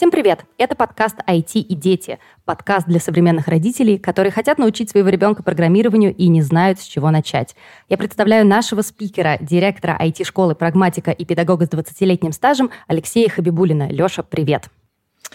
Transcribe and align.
Всем 0.00 0.10
привет! 0.10 0.46
Это 0.56 0.74
подкаст 0.74 1.16
IT 1.26 1.58
и 1.60 1.74
дети. 1.74 2.18
Подкаст 2.46 2.86
для 2.86 2.98
современных 2.98 3.48
родителей, 3.48 3.98
которые 3.98 4.32
хотят 4.32 4.56
научить 4.56 4.88
своего 4.88 5.10
ребенка 5.10 5.42
программированию 5.42 6.14
и 6.16 6.28
не 6.28 6.40
знают, 6.40 6.80
с 6.80 6.84
чего 6.84 7.10
начать. 7.10 7.54
Я 7.90 7.98
представляю 7.98 8.46
нашего 8.46 8.80
спикера, 8.80 9.36
директора 9.42 9.98
IT-школы 10.00 10.54
«Прагматика» 10.54 11.10
и 11.10 11.26
педагога 11.26 11.66
с 11.66 11.68
20-летним 11.68 12.32
стажем 12.32 12.70
Алексея 12.86 13.28
Хабибулина. 13.28 13.90
Леша, 13.90 14.22
привет! 14.22 14.70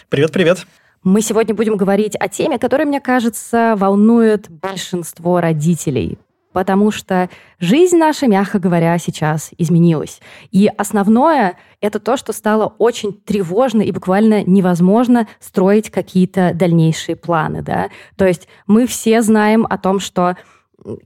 Привет-привет! 0.08 0.66
Мы 1.04 1.20
сегодня 1.20 1.54
будем 1.54 1.76
говорить 1.76 2.16
о 2.18 2.26
теме, 2.26 2.58
которая, 2.58 2.88
мне 2.88 3.00
кажется, 3.00 3.76
волнует 3.78 4.50
большинство 4.50 5.40
родителей 5.40 6.18
потому 6.56 6.90
что 6.90 7.28
жизнь 7.60 7.98
наша, 7.98 8.26
мягко 8.28 8.58
говоря, 8.58 8.96
сейчас 8.96 9.50
изменилась. 9.58 10.22
И 10.52 10.70
основное— 10.78 11.58
это 11.82 12.00
то, 12.00 12.16
что 12.16 12.32
стало 12.32 12.72
очень 12.78 13.12
тревожно 13.12 13.82
и 13.82 13.92
буквально 13.92 14.42
невозможно 14.42 15.28
строить 15.38 15.90
какие-то 15.90 16.52
дальнейшие 16.54 17.14
планы. 17.14 17.60
Да? 17.60 17.90
То 18.16 18.26
есть 18.26 18.48
мы 18.66 18.86
все 18.86 19.20
знаем 19.20 19.66
о 19.68 19.76
том, 19.76 20.00
что 20.00 20.38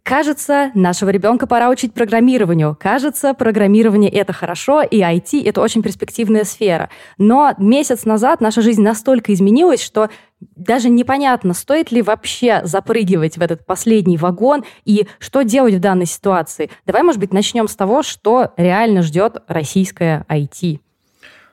Кажется, 0.02 0.70
нашего 0.75 1.11
ребенка 1.11 1.47
пора 1.47 1.70
учить 1.70 1.95
программированию. 1.95 2.77
Кажется, 2.79 3.33
программирование 3.33 4.11
это 4.11 4.33
хорошо, 4.33 4.83
и 4.83 5.01
IT 5.01 5.43
это 5.47 5.61
очень 5.62 5.83
перспективная 5.83 6.45
сфера. 6.45 6.91
Но 7.16 7.55
месяц 7.57 8.05
назад 8.05 8.41
наша 8.41 8.61
жизнь 8.61 8.83
настолько 8.83 9.33
изменилась, 9.33 9.83
что 9.83 10.11
даже 10.41 10.88
непонятно, 10.91 11.55
стоит 11.55 11.93
ли 11.93 12.02
вообще 12.02 12.61
запрыгивать 12.65 13.38
в 13.38 13.43
этот 13.43 13.65
последний 13.65 14.19
вагон 14.19 14.65
и 14.85 15.07
что 15.19 15.43
делать 15.43 15.74
в 15.74 15.80
данной 15.80 16.07
ситуации. 16.07 16.71
Давай, 16.87 17.02
может 17.02 17.21
быть, 17.21 17.33
начнем 17.33 17.69
с 17.69 17.77
того, 17.77 18.02
что 18.02 18.52
реально 18.57 19.02
ждет 19.02 19.43
российское 19.49 20.24
IT. 20.29 20.80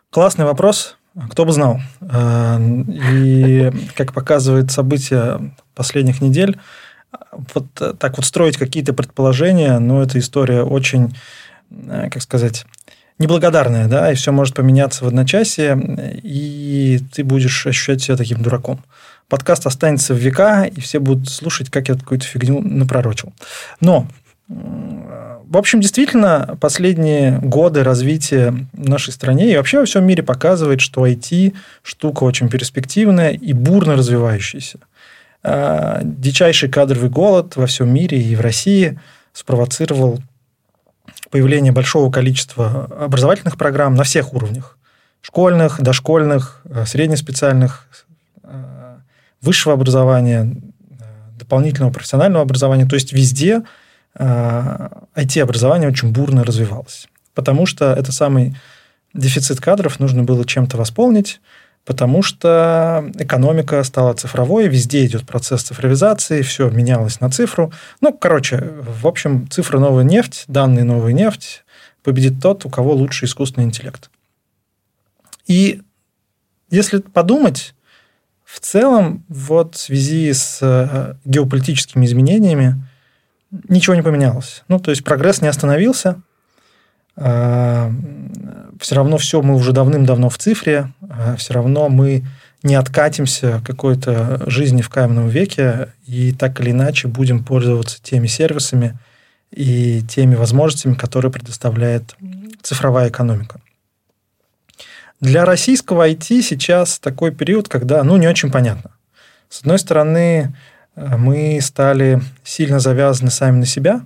Классный 0.09 0.45
вопрос. 0.45 0.97
Кто 1.31 1.45
бы 1.45 1.51
знал. 1.51 1.79
Э, 2.01 2.59
и, 2.59 3.71
как 3.95 4.13
показывает 4.13 4.71
события 4.71 5.39
последних 5.73 6.21
недель, 6.21 6.59
вот 7.53 7.65
так 7.99 8.17
вот 8.17 8.25
строить 8.25 8.57
какие-то 8.57 8.93
предположения, 8.93 9.79
ну, 9.79 10.01
эта 10.01 10.19
история 10.19 10.63
очень, 10.63 11.15
э, 11.71 12.09
как 12.11 12.21
сказать, 12.21 12.65
неблагодарная, 13.19 13.87
да, 13.87 14.11
и 14.11 14.15
все 14.15 14.31
может 14.31 14.55
поменяться 14.55 15.03
в 15.03 15.07
одночасье, 15.07 15.79
и 16.23 16.99
ты 17.13 17.23
будешь 17.23 17.65
ощущать 17.65 18.01
себя 18.01 18.17
таким 18.17 18.41
дураком. 18.41 18.83
Подкаст 19.27 19.65
останется 19.65 20.13
в 20.13 20.17
века, 20.17 20.65
и 20.65 20.79
все 20.79 20.99
будут 20.99 21.29
слушать, 21.29 21.69
как 21.69 21.89
я 21.89 21.95
какую-то 21.95 22.25
фигню 22.25 22.61
напророчил. 22.61 23.33
Но 23.81 24.07
в 24.49 25.57
общем, 25.57 25.81
действительно, 25.81 26.57
последние 26.59 27.39
годы 27.39 27.83
развития 27.83 28.53
в 28.73 28.89
нашей 28.89 29.11
стране 29.11 29.51
и 29.51 29.57
вообще 29.57 29.79
во 29.79 29.85
всем 29.85 30.05
мире 30.05 30.23
показывает, 30.23 30.79
что 30.79 31.05
IT 31.05 31.53
штука 31.83 32.23
очень 32.23 32.49
перспективная 32.49 33.31
и 33.31 33.53
бурно 33.53 33.95
развивающаяся. 33.95 34.79
А, 35.43 36.01
дичайший 36.03 36.69
кадровый 36.69 37.09
голод 37.09 37.55
во 37.55 37.67
всем 37.67 37.93
мире 37.93 38.21
и 38.21 38.35
в 38.35 38.41
России 38.41 38.99
спровоцировал 39.33 40.19
появление 41.29 41.71
большого 41.71 42.11
количества 42.11 42.85
образовательных 42.99 43.57
программ 43.57 43.95
на 43.95 44.03
всех 44.03 44.33
уровнях. 44.33 44.77
Школьных, 45.21 45.81
дошкольных, 45.81 46.61
э, 46.65 46.85
среднеспециальных, 46.85 47.87
э, 48.43 48.97
высшего 49.41 49.73
образования, 49.73 50.55
э, 50.89 51.03
дополнительного 51.37 51.91
профессионального 51.91 52.43
образования. 52.43 52.85
То 52.85 52.95
есть 52.95 53.13
везде 53.13 53.63
IT-образование 54.19 55.87
очень 55.87 56.11
бурно 56.11 56.43
развивалось. 56.43 57.07
Потому 57.35 57.67
что 57.67 57.93
это 57.93 58.11
самый 58.11 58.55
дефицит 59.13 59.59
кадров 59.59 59.99
нужно 59.99 60.23
было 60.23 60.43
чем-то 60.43 60.75
восполнить 60.75 61.39
потому 61.87 62.21
что 62.21 63.09
экономика 63.17 63.81
стала 63.83 64.13
цифровой, 64.13 64.67
везде 64.67 65.05
идет 65.05 65.25
процесс 65.25 65.63
цифровизации, 65.63 66.41
все 66.41 66.69
менялось 66.69 67.21
на 67.21 67.29
цифру. 67.31 67.71
Ну, 68.01 68.11
короче, 68.11 68.57
в 68.57 69.07
общем, 69.07 69.49
цифра 69.49 69.79
новая 69.79 70.03
нефть, 70.03 70.43
данные 70.49 70.83
новая 70.83 71.13
нефть, 71.13 71.63
победит 72.03 72.41
тот, 72.41 72.65
у 72.65 72.69
кого 72.69 72.93
лучше 72.93 73.23
искусственный 73.23 73.65
интеллект. 73.65 74.11
И 75.47 75.81
если 76.69 76.99
подумать, 76.99 77.73
в 78.43 78.59
целом, 78.59 79.23
вот 79.29 79.75
в 79.75 79.79
связи 79.79 80.33
с 80.33 80.59
э, 80.61 81.15
геополитическими 81.23 82.05
изменениями 82.05 82.75
ничего 83.69 83.95
не 83.95 84.01
поменялось. 84.01 84.63
Ну, 84.67 84.79
то 84.79 84.91
есть 84.91 85.05
прогресс 85.05 85.41
не 85.41 85.47
остановился, 85.47 86.21
все 87.17 88.95
равно 88.95 89.17
все 89.17 89.41
мы 89.41 89.55
уже 89.55 89.71
давным-давно 89.71 90.29
в 90.29 90.37
цифре, 90.37 90.93
а 91.01 91.35
все 91.35 91.53
равно 91.53 91.89
мы 91.89 92.23
не 92.63 92.75
откатимся 92.75 93.61
какой-то 93.65 94.49
жизни 94.49 94.81
в 94.81 94.89
каменном 94.89 95.27
веке 95.27 95.89
и 96.05 96.31
так 96.31 96.59
или 96.61 96.71
иначе 96.71 97.07
будем 97.07 97.43
пользоваться 97.43 98.01
теми 98.01 98.27
сервисами 98.27 98.97
и 99.51 100.01
теми 100.03 100.35
возможностями, 100.35 100.93
которые 100.93 101.31
предоставляет 101.31 102.15
цифровая 102.61 103.09
экономика. 103.09 103.59
Для 105.19 105.45
российского 105.45 106.07
IT 106.07 106.43
сейчас 106.43 106.99
такой 106.99 107.31
период, 107.31 107.67
когда, 107.67 108.03
ну, 108.03 108.17
не 108.17 108.27
очень 108.27 108.51
понятно. 108.51 108.91
С 109.49 109.61
одной 109.61 109.79
стороны, 109.79 110.55
мы 110.95 111.59
стали 111.61 112.21
сильно 112.43 112.79
завязаны 112.79 113.31
сами 113.31 113.57
на 113.57 113.65
себя, 113.65 114.01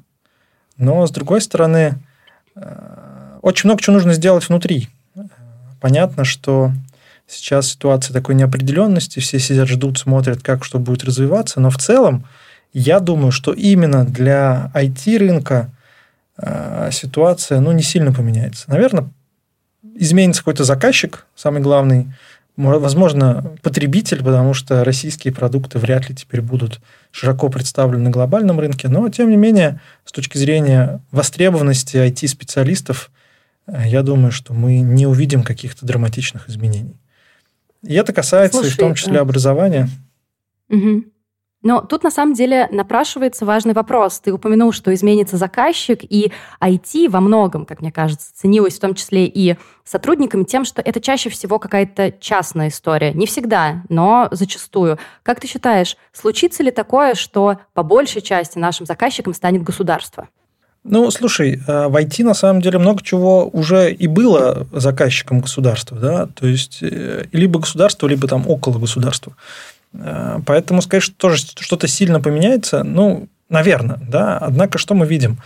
но 0.78 1.06
с 1.06 1.12
другой 1.12 1.42
стороны, 1.42 2.02
очень 3.42 3.68
много 3.68 3.82
чего 3.82 3.96
нужно 3.96 4.14
сделать 4.14 4.48
внутри. 4.48 4.90
Понятно, 5.80 6.26
что 6.26 6.72
сейчас 7.28 7.70
ситуация 7.70 8.14
такой 8.14 8.36
неопределенности, 8.36 9.20
все 9.20 9.40
сидят, 9.40 9.68
ждут, 9.68 9.98
смотрят, 9.98 10.42
как 10.42 10.64
что 10.64 10.80
будет 10.80 11.04
развиваться, 11.04 11.60
но 11.60 11.70
в 11.70 11.78
целом 11.78 12.26
я 12.74 13.00
думаю, 13.00 13.32
что 13.32 13.52
именно 13.52 14.06
для 14.06 14.72
IT-рынка 14.76 15.70
э, 16.38 16.90
ситуация 16.92 17.60
ну, 17.60 17.72
не 17.72 17.84
сильно 17.84 18.14
поменяется. 18.14 18.70
Наверное, 18.70 19.10
изменится 19.96 20.42
какой-то 20.42 20.64
заказчик, 20.64 21.26
самый 21.36 21.62
главный, 21.62 22.08
возможно, 22.56 23.52
потребитель, 23.62 24.24
потому 24.24 24.54
что 24.54 24.84
российские 24.84 25.34
продукты 25.34 25.80
вряд 25.80 26.10
ли 26.10 26.16
теперь 26.16 26.42
будут 26.42 26.80
широко 27.12 27.50
представлены 27.50 28.06
на 28.06 28.10
глобальном 28.10 28.60
рынке, 28.60 28.88
но, 28.88 29.10
тем 29.10 29.30
не 29.30 29.38
менее, 29.38 29.80
с 30.06 30.12
точки 30.12 30.38
зрения 30.38 31.02
востребованности 31.12 31.98
IT-специалистов, 31.98 33.10
я 33.68 34.04
думаю, 34.04 34.32
что 34.32 34.54
мы 34.54 34.80
не 34.80 35.08
увидим 35.08 35.44
каких-то 35.44 35.86
драматичных 35.86 36.50
изменений. 36.50 37.00
И 37.84 37.94
это 37.94 38.14
касается 38.14 38.60
Слушай, 38.60 38.72
и 38.72 38.74
в 38.74 38.78
том 38.78 38.96
числе 38.96 39.14
да. 39.14 39.22
образования. 39.22 39.90
Угу. 40.70 41.06
Но 41.64 41.82
тут 41.82 42.04
на 42.04 42.10
самом 42.10 42.34
деле 42.34 42.68
напрашивается 42.72 43.46
важный 43.46 43.74
вопрос. 43.74 44.20
Ты 44.20 44.34
упомянул, 44.34 44.72
что 44.72 44.94
изменится 44.94 45.38
заказчик, 45.38 46.00
и 46.04 46.32
IT 46.60 47.10
во 47.10 47.22
многом, 47.22 47.66
как 47.66 47.82
мне 47.82 47.92
кажется, 47.92 48.34
ценилось 48.34 48.78
в 48.78 48.80
том 48.80 48.96
числе 48.96 49.28
и 49.28 49.58
сотрудниками 49.84 50.44
тем, 50.44 50.66
что 50.66 50.82
это 50.82 51.00
чаще 51.00 51.30
всего 51.30 51.60
какая-то 51.60 52.14
частная 52.20 52.70
история. 52.70 53.14
Не 53.14 53.28
всегда, 53.28 53.84
но 53.90 54.28
зачастую. 54.32 54.98
Как 55.22 55.40
ты 55.40 55.48
считаешь, 55.48 55.98
случится 56.14 56.64
ли 56.64 56.72
такое, 56.72 57.14
что 57.14 57.60
по 57.74 57.84
большей 57.84 58.22
части 58.22 58.58
нашим 58.58 58.88
заказчиком 58.88 59.34
станет 59.36 59.62
государство? 59.62 60.30
Ну, 60.84 61.12
слушай, 61.12 61.62
э, 61.68 61.88
в 61.88 61.96
IT 61.96 62.24
на 62.24 62.34
самом 62.34 62.62
деле 62.62 62.80
много 62.80 63.04
чего 63.04 63.48
уже 63.48 63.94
и 63.94 64.08
было 64.08 64.68
заказчиком 64.72 65.42
государства, 65.42 65.98
да, 66.00 66.26
то 66.26 66.48
есть 66.48 66.80
э, 66.82 67.26
либо 67.32 67.60
государство, 67.60 68.08
либо 68.08 68.28
там 68.28 68.48
около 68.50 68.80
государства. 68.80 69.36
Э, 69.94 70.40
поэтому 70.44 70.82
сказать, 70.82 71.04
что 71.04 71.16
тоже 71.16 71.44
что-то 71.60 71.88
сильно 71.88 72.20
поменяется, 72.20 72.84
ну, 72.84 73.28
наверное, 73.48 74.00
да. 74.08 74.40
Однако 74.40 74.80
что 74.80 74.96
мы 74.96 75.06
видим? 75.06 75.40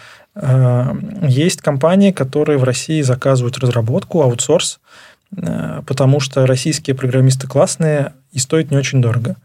Есть 1.22 1.62
компании, 1.62 2.12
которые 2.12 2.58
в 2.58 2.66
России 2.66 3.02
заказывают 3.02 3.58
разработку, 3.58 4.22
аутсорс, 4.22 4.82
потому 5.32 6.20
что 6.20 6.46
российские 6.46 6.94
программисты 6.94 7.48
классные 7.48 8.12
и 8.34 8.40
стоят 8.40 8.70
не 8.70 8.76
очень 8.76 9.02
дорого. 9.02 9.38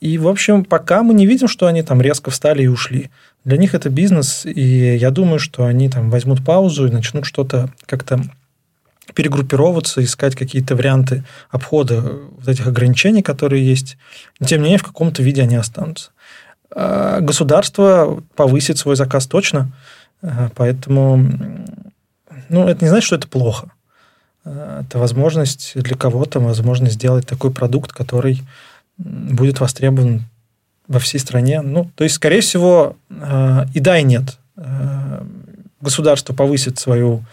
И, 0.00 0.16
в 0.16 0.28
общем, 0.28 0.64
пока 0.64 1.02
мы 1.02 1.12
не 1.14 1.26
видим, 1.26 1.46
что 1.46 1.66
они 1.66 1.82
там 1.82 2.00
резко 2.00 2.30
встали 2.30 2.62
и 2.62 2.68
ушли. 2.68 3.10
Для 3.44 3.58
них 3.58 3.74
это 3.74 3.90
бизнес, 3.90 4.46
и 4.46 4.96
я 4.96 5.10
думаю, 5.10 5.38
что 5.38 5.64
они 5.64 5.88
там 5.88 6.10
возьмут 6.10 6.44
паузу 6.44 6.86
и 6.86 6.90
начнут 6.90 7.26
что-то 7.26 7.70
как-то 7.86 8.22
перегруппироваться, 9.14 10.02
искать 10.02 10.36
какие-то 10.36 10.76
варианты 10.76 11.24
обхода 11.50 12.00
вот 12.00 12.48
этих 12.48 12.66
ограничений, 12.66 13.22
которые 13.22 13.66
есть. 13.66 13.98
Но, 14.38 14.46
тем 14.46 14.60
не 14.60 14.64
менее, 14.64 14.78
в 14.78 14.84
каком-то 14.84 15.22
виде 15.22 15.42
они 15.42 15.56
останутся. 15.56 16.10
А 16.74 17.20
государство 17.20 18.22
повысит 18.36 18.78
свой 18.78 18.96
заказ 18.96 19.26
точно, 19.26 19.72
а, 20.22 20.50
поэтому 20.54 21.28
ну, 22.48 22.68
это 22.68 22.84
не 22.84 22.88
значит, 22.88 23.06
что 23.06 23.16
это 23.16 23.28
плохо. 23.28 23.70
А, 24.44 24.82
это 24.82 24.98
возможность 24.98 25.72
для 25.74 25.96
кого-то, 25.96 26.40
возможность 26.40 26.94
сделать 26.94 27.26
такой 27.26 27.50
продукт, 27.50 27.92
который 27.92 28.42
будет 29.00 29.60
востребован 29.60 30.24
во 30.88 30.98
всей 30.98 31.18
стране. 31.18 31.62
Ну, 31.62 31.90
то 31.94 32.04
есть, 32.04 32.16
скорее 32.16 32.40
всего, 32.40 32.96
э, 33.08 33.64
и 33.74 33.80
да, 33.80 33.98
и 33.98 34.02
нет. 34.02 34.38
Э, 34.56 35.24
государство 35.80 36.34
повысит 36.34 36.78
свою 36.78 37.24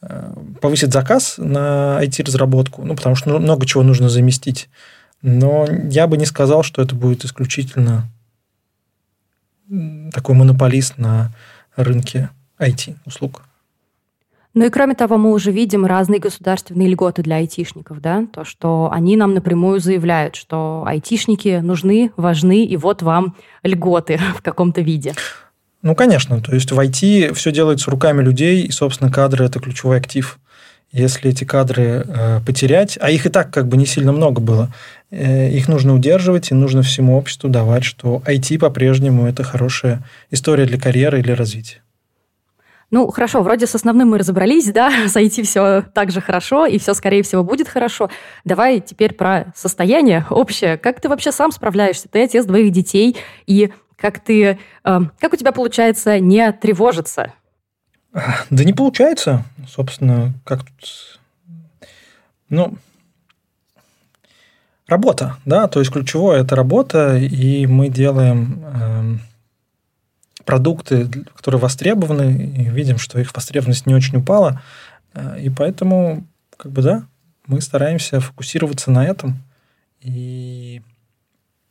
э, 0.00 0.32
повысить 0.60 0.92
заказ 0.92 1.34
на 1.38 1.98
IT-разработку, 2.02 2.84
ну, 2.84 2.96
потому 2.96 3.14
что 3.14 3.38
много 3.38 3.66
чего 3.66 3.82
нужно 3.82 4.08
заместить. 4.08 4.68
Но 5.20 5.66
я 5.90 6.06
бы 6.06 6.16
не 6.16 6.26
сказал, 6.26 6.62
что 6.62 6.82
это 6.82 6.94
будет 6.94 7.24
исключительно 7.24 8.08
такой 10.12 10.34
монополист 10.34 10.98
на 10.98 11.32
рынке 11.76 12.30
IT-услуг. 12.58 13.42
Ну 14.54 14.66
и 14.66 14.70
кроме 14.70 14.94
того, 14.94 15.16
мы 15.16 15.32
уже 15.32 15.50
видим 15.50 15.86
разные 15.86 16.20
государственные 16.20 16.88
льготы 16.88 17.22
для 17.22 17.36
айтишников, 17.36 18.00
да, 18.02 18.26
то, 18.32 18.44
что 18.44 18.90
они 18.92 19.16
нам 19.16 19.32
напрямую 19.32 19.80
заявляют, 19.80 20.36
что 20.36 20.84
айтишники 20.86 21.60
нужны, 21.62 22.12
важны, 22.16 22.66
и 22.66 22.76
вот 22.76 23.00
вам 23.00 23.34
льготы 23.62 24.20
в 24.36 24.42
каком-то 24.42 24.82
виде. 24.82 25.14
Ну, 25.80 25.94
конечно, 25.94 26.40
то 26.40 26.54
есть 26.54 26.70
в 26.70 26.78
IT 26.78 27.32
все 27.34 27.50
делается 27.50 27.90
руками 27.90 28.22
людей, 28.22 28.62
и, 28.62 28.70
собственно, 28.70 29.10
кадры– 29.10 29.44
это 29.46 29.58
ключевой 29.58 29.96
актив. 29.96 30.38
Если 30.92 31.30
эти 31.30 31.44
кадры 31.44 32.04
э, 32.06 32.40
потерять, 32.46 32.98
а 33.00 33.10
их 33.10 33.24
и 33.24 33.30
так 33.30 33.50
как 33.50 33.66
бы 33.66 33.78
не 33.78 33.86
сильно 33.86 34.12
много 34.12 34.42
было, 34.42 34.72
э, 35.10 35.50
их 35.50 35.66
нужно 35.66 35.94
удерживать, 35.94 36.50
и 36.50 36.54
нужно 36.54 36.82
всему 36.82 37.16
обществу 37.16 37.48
давать, 37.48 37.82
что 37.82 38.22
IT 38.26 38.58
по-прежнему 38.58 39.26
это 39.26 39.42
хорошая 39.42 40.04
история 40.30 40.66
для 40.66 40.78
карьеры 40.78 41.20
или 41.20 41.32
развития. 41.32 41.80
Ну, 42.92 43.10
хорошо, 43.10 43.42
вроде 43.42 43.66
с 43.66 43.74
основным 43.74 44.10
мы 44.10 44.18
разобрались, 44.18 44.70
да, 44.70 44.92
IT 45.06 45.42
все 45.44 45.82
так 45.94 46.10
же 46.10 46.20
хорошо, 46.20 46.66
и 46.66 46.78
все, 46.78 46.92
скорее 46.92 47.22
всего, 47.22 47.42
будет 47.42 47.66
хорошо. 47.66 48.10
Давай 48.44 48.80
теперь 48.80 49.14
про 49.14 49.46
состояние 49.56 50.26
общее. 50.28 50.76
Как 50.76 51.00
ты 51.00 51.08
вообще 51.08 51.32
сам 51.32 51.52
справляешься? 51.52 52.08
Ты 52.08 52.22
отец 52.22 52.44
двоих 52.44 52.70
детей, 52.70 53.16
и 53.46 53.72
как 53.96 54.20
ты, 54.20 54.58
э, 54.84 55.00
как 55.18 55.32
у 55.32 55.36
тебя 55.36 55.52
получается 55.52 56.20
не 56.20 56.52
тревожиться? 56.52 57.32
Да 58.12 58.62
не 58.62 58.74
получается, 58.74 59.44
собственно, 59.66 60.34
как 60.44 60.60
тут... 60.64 61.20
Ну, 62.50 62.74
работа, 64.86 65.38
да, 65.46 65.66
то 65.66 65.80
есть 65.80 65.90
ключевое– 65.90 66.40
это 66.42 66.56
работа, 66.56 67.16
и 67.16 67.66
мы 67.66 67.88
делаем 67.88 68.62
э, 68.62 69.31
продукты, 70.44 71.08
которые 71.36 71.60
востребованы, 71.60 72.54
и 72.56 72.64
видим, 72.70 72.98
что 72.98 73.18
их 73.18 73.34
востребованность 73.34 73.86
не 73.86 73.94
очень 73.94 74.18
упала, 74.18 74.62
э, 75.14 75.40
и 75.40 75.50
поэтому, 75.50 76.26
как 76.56 76.72
бы, 76.72 76.82
да, 76.82 77.06
мы 77.46 77.60
стараемся 77.60 78.20
фокусироваться 78.20 78.90
на 78.90 79.04
этом 79.04 79.42
и 80.00 80.82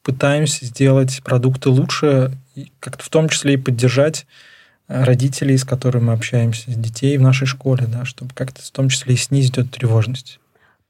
пытаемся 0.03 0.65
сделать 0.65 1.21
продукты 1.23 1.69
лучше, 1.69 2.31
как-то 2.79 3.03
в 3.03 3.09
том 3.09 3.29
числе 3.29 3.53
и 3.53 3.57
поддержать 3.57 4.25
э, 4.87 5.03
родителей, 5.03 5.57
с 5.57 5.63
которыми 5.63 6.05
мы 6.05 6.13
общаемся, 6.13 6.71
детей 6.71 7.17
в 7.17 7.21
нашей 7.21 7.47
школе, 7.47 7.85
да, 7.87 8.05
чтобы 8.05 8.33
как-то 8.33 8.61
в 8.61 8.71
том 8.71 8.89
числе 8.89 9.13
и 9.13 9.17
снизить 9.17 9.57
эту 9.57 9.69
тревожность. 9.69 10.39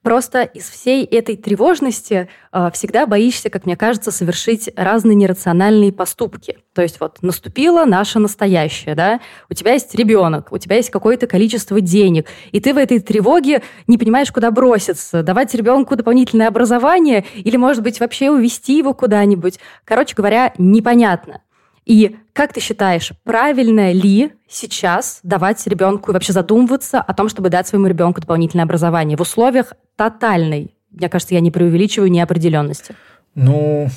Просто 0.03 0.41
из 0.41 0.67
всей 0.67 1.05
этой 1.05 1.37
тревожности 1.37 2.27
э, 2.51 2.69
всегда 2.73 3.05
боишься, 3.05 3.51
как 3.51 3.67
мне 3.67 3.77
кажется, 3.77 4.11
совершить 4.11 4.67
разные 4.75 5.13
нерациональные 5.13 5.91
поступки. 5.91 6.57
То 6.73 6.81
есть 6.81 6.99
вот 6.99 7.21
наступило 7.21 7.85
наше 7.85 8.17
настоящее, 8.17 8.95
да, 8.95 9.19
у 9.49 9.53
тебя 9.53 9.73
есть 9.73 9.93
ребенок, 9.93 10.51
у 10.51 10.57
тебя 10.57 10.77
есть 10.77 10.89
какое-то 10.89 11.27
количество 11.27 11.79
денег, 11.81 12.27
и 12.51 12.59
ты 12.59 12.73
в 12.73 12.77
этой 12.77 12.99
тревоге 12.99 13.61
не 13.85 13.99
понимаешь, 13.99 14.31
куда 14.31 14.49
броситься, 14.49 15.21
давать 15.21 15.53
ребенку 15.53 15.95
дополнительное 15.95 16.47
образование 16.47 17.23
или, 17.35 17.57
может 17.57 17.83
быть, 17.83 17.99
вообще 17.99 18.31
увести 18.31 18.77
его 18.79 18.95
куда-нибудь. 18.95 19.59
Короче 19.85 20.15
говоря, 20.15 20.53
непонятно. 20.57 21.41
И 21.85 22.15
как 22.33 22.53
ты 22.53 22.59
считаешь, 22.59 23.11
правильно 23.23 23.91
ли 23.91 24.33
сейчас 24.47 25.19
давать 25.23 25.65
ребенку 25.67 26.11
и 26.11 26.13
вообще 26.13 26.33
задумываться 26.33 26.99
о 26.99 27.13
том, 27.13 27.27
чтобы 27.27 27.49
дать 27.49 27.67
своему 27.67 27.87
ребенку 27.87 28.21
дополнительное 28.21 28.65
образование 28.65 29.17
в 29.17 29.21
условиях 29.21 29.73
тотальной, 29.95 30.75
мне 30.91 31.09
кажется, 31.09 31.33
я 31.33 31.39
не 31.39 31.51
преувеличиваю, 31.51 32.11
неопределенности? 32.11 32.95
Ну, 33.33 33.89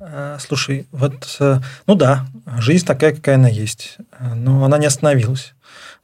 э, 0.00 0.38
слушай, 0.40 0.86
вот, 0.92 1.36
э, 1.40 1.58
ну 1.86 1.94
да, 1.94 2.26
жизнь 2.58 2.86
такая, 2.86 3.14
какая 3.14 3.34
она 3.34 3.48
есть, 3.48 3.98
но 4.18 4.64
она 4.64 4.78
не 4.78 4.86
остановилась. 4.86 5.54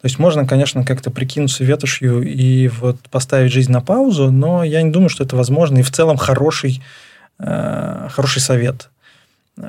То 0.01 0.07
есть 0.09 0.19
можно, 0.19 0.47
конечно, 0.47 0.85
как-то 0.85 1.11
прикинуться 1.11 1.65
ветошью 1.65 2.23
и 2.23 2.69
вот 2.69 3.01
поставить 3.11 3.53
жизнь 3.53 3.73
на 3.73 3.81
паузу, 3.81 4.31
но 4.31 4.63
я 4.63 4.83
не 4.83 4.91
думаю, 4.91 5.09
что 5.09 5.25
это 5.25 5.37
возможно. 5.37 5.79
И 5.79 5.83
в 5.83 5.91
целом 5.91 6.17
хороший, 6.17 6.83
э, 7.39 8.09
хороший 8.11 8.41
совет. 8.41 8.91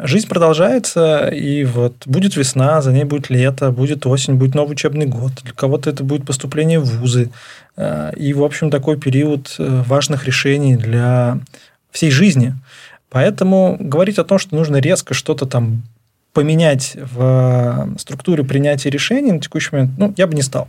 Жизнь 0.04 0.28
продолжается, 0.28 1.30
и 1.30 1.63
вот 1.63 2.06
будет 2.06 2.36
весна, 2.36 2.81
за 2.81 2.92
ней 2.92 3.06
будет 3.06 3.30
лето, 3.30 3.72
будет 3.72 4.06
осень, 4.06 4.34
будет 4.34 4.54
новый 4.54 4.74
учебный 4.74 5.06
год. 5.06 5.31
Для 5.44 5.54
кого-то 5.54 5.89
это 5.89 6.04
будет 6.04 6.25
поступление 6.25 6.80
в 6.80 7.00
вузы. 7.00 7.30
Э, 7.78 8.12
и, 8.18 8.34
в 8.34 8.44
общем, 8.44 8.69
такой 8.69 9.00
период 9.00 9.56
э, 9.57 9.84
важных 9.88 10.25
решений 10.25 10.75
для 10.75 11.39
всей 11.89 12.12
жизни. 12.12 12.54
Поэтому 13.10 13.78
говорить 13.80 14.19
о 14.19 14.25
том, 14.25 14.39
что 14.39 14.56
нужно 14.56 14.78
резко 14.78 15.13
что-то 15.13 15.45
там 15.45 15.84
поменять 16.34 16.98
в 16.98 17.95
структуре 17.98 18.44
принятия 18.44 18.89
решений 18.89 19.31
на 19.31 19.39
текущий 19.39 19.69
момент, 19.72 19.92
ну, 19.98 20.13
я 20.18 20.28
бы 20.28 20.36
не 20.36 20.42
стал. 20.42 20.68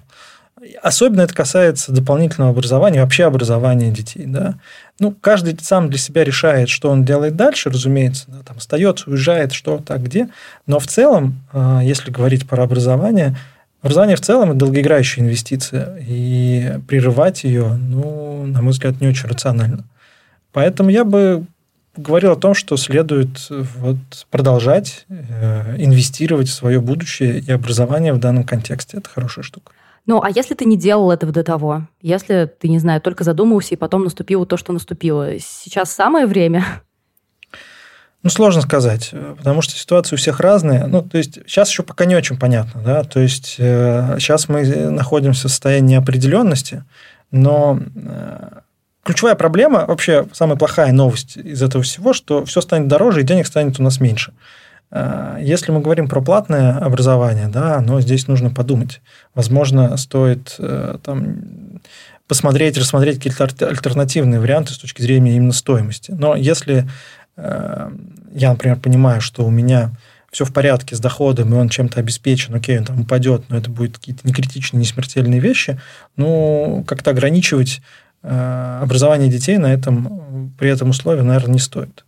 Особенно 0.83 1.23
это 1.23 1.35
касается 1.35 1.93
дополнительного 1.93 2.53
образования, 2.53 3.03
вообще 3.03 3.25
образования 3.25 3.91
детей. 3.91 4.25
Да? 4.27 4.55
Ну, 4.99 5.13
каждый 5.13 5.57
сам 5.61 5.89
для 5.89 5.99
себя 5.99 6.25
решает, 6.25 6.69
что 6.69 6.91
он 6.91 7.05
делает 7.05 7.37
дальше, 7.37 7.71
разумеется. 7.71 8.25
Да, 8.29 8.39
там 8.45 8.57
остается, 8.57 9.11
уезжает, 9.11 9.53
что, 9.53 9.79
так, 9.79 10.03
где. 10.03 10.29
Но 10.67 10.79
в 10.79 10.87
целом, 10.87 11.41
а, 11.53 11.81
если 11.83 12.11
говорить 12.11 12.49
про 12.49 12.65
образование, 12.65 13.37
образование 13.83 14.17
в 14.17 14.21
целом– 14.21 14.51
это 14.51 14.59
долгоиграющая 14.59 15.23
инвестиция. 15.23 15.99
И 16.01 16.79
прерывать 16.89 17.45
ее, 17.45 17.75
ну, 17.75 18.45
на 18.47 18.63
мой 18.63 18.73
взгляд, 18.73 19.01
не 19.01 19.09
очень 19.09 19.29
рационально. 19.29 19.85
Поэтому 20.53 20.91
я 20.91 21.05
бы 21.05 21.45
говорил 21.97 22.33
о 22.33 22.37
том, 22.37 22.55
что 22.55 22.77
следует 22.77 23.49
вот 23.51 23.99
продолжать 24.31 25.05
э, 25.09 25.75
инвестировать 25.79 26.49
в 26.49 26.55
свое 26.55 26.81
будущее 26.81 27.41
и 27.41 27.51
образование 27.51 28.13
в 28.13 28.19
данном 28.19 28.45
контексте. 28.45 28.99
Это 28.99 29.09
хорошая 29.09 29.43
штука. 29.43 29.73
Ну, 30.09 30.23
а 30.23 30.31
если 30.31 30.55
ты 30.55 30.65
не 30.65 30.79
делал 30.79 31.11
этого 31.11 31.33
до 31.33 31.45
того? 31.45 31.87
Если 32.01 32.51
ты, 32.59 32.69
не 32.69 32.79
знаю, 32.79 33.03
только 33.03 33.25
задумался, 33.25 33.75
и 33.75 33.77
потом 33.77 34.05
наступило 34.05 34.47
то, 34.47 34.57
что 34.57 34.73
наступило? 34.73 35.39
Сейчас 35.39 35.93
самое 35.93 36.27
время? 36.27 36.65
Ну, 38.23 38.31
сложно 38.31 38.63
сказать, 38.63 39.13
потому 39.37 39.61
что 39.61 39.75
ситуация 39.75 40.17
у 40.17 40.19
всех 40.19 40.41
разная. 40.41 40.87
Ну, 40.87 41.03
то 41.03 41.19
есть, 41.19 41.35
сейчас 41.47 41.69
еще 41.69 41.83
пока 41.83 42.07
не 42.07 42.17
очень 42.17 42.39
понятно, 42.39 42.81
да, 42.81 43.05
то 43.05 43.21
есть, 43.21 43.57
э, 43.59 44.17
сейчас 44.19 44.49
мы 44.49 44.67
находимся 44.91 45.47
в 45.47 45.51
состоянии 45.51 45.97
неопределенности, 45.97 46.85
но 47.31 47.79
э, 47.79 48.61
ключевая 49.05 49.35
проблема, 49.35 49.85
вообще 49.87 50.27
самая 50.33 50.57
плохая 50.57 50.91
новость 50.91 51.37
из 51.37 51.63
этого 51.63 51.85
всего, 51.85 52.15
что 52.15 52.47
все 52.47 52.63
станет 52.63 52.89
дороже, 52.89 53.21
и 53.21 53.25
денег 53.25 53.47
станет 53.47 53.79
у 53.79 53.83
нас 53.83 54.01
меньше. 54.01 54.33
Э, 54.91 55.39
если 55.41 55.73
мы 55.73 55.81
говорим 55.81 56.09
про 56.09 56.21
платное 56.21 56.79
образование, 56.79 57.49
да, 57.49 57.81
но 57.81 58.01
здесь 58.01 58.29
нужно 58.29 58.51
подумать. 58.51 59.01
Возможно, 59.35 59.97
стоит 59.97 60.57
э, 60.59 60.99
там, 61.03 61.81
посмотреть, 62.27 62.79
рассмотреть 62.79 63.17
какие-то 63.17 63.45
альтернативные 63.67 64.41
варианты 64.41 64.73
с 64.73 64.79
точки 64.79 65.03
зрения 65.03 65.37
именно 65.37 65.53
стоимости. 65.53 66.13
Но 66.13 66.35
если 66.35 66.89
э, 67.37 67.91
я, 68.33 68.51
например, 68.51 68.79
понимаю, 68.79 69.21
что 69.21 69.45
у 69.45 69.51
меня 69.51 69.93
все 70.31 70.45
в 70.45 70.53
порядке 70.53 70.95
с 70.95 71.01
доходом, 71.01 71.55
и 71.55 71.57
он 71.57 71.71
чем-то 71.71 72.01
обеспечен, 72.01 72.55
окей, 72.55 72.79
он 72.79 72.85
там 72.85 73.01
упадет, 73.01 73.45
но 73.49 73.57
это 73.57 73.71
будут 73.71 73.97
какие-то 73.97 74.27
не 74.27 74.33
критичные, 74.35 74.81
не 74.81 74.87
смертельные 74.87 75.41
вещи, 75.41 75.81
ну, 76.17 76.85
как-то 76.87 77.11
ограничивать 77.11 77.81
образование 78.21 79.31
детей 79.31 79.59
на 79.59 79.73
этом, 79.73 80.53
при 80.59 80.69
этом 80.69 80.91
условии, 80.91 81.23
наверное, 81.23 81.55
не 81.55 81.61
стоит. 81.61 82.05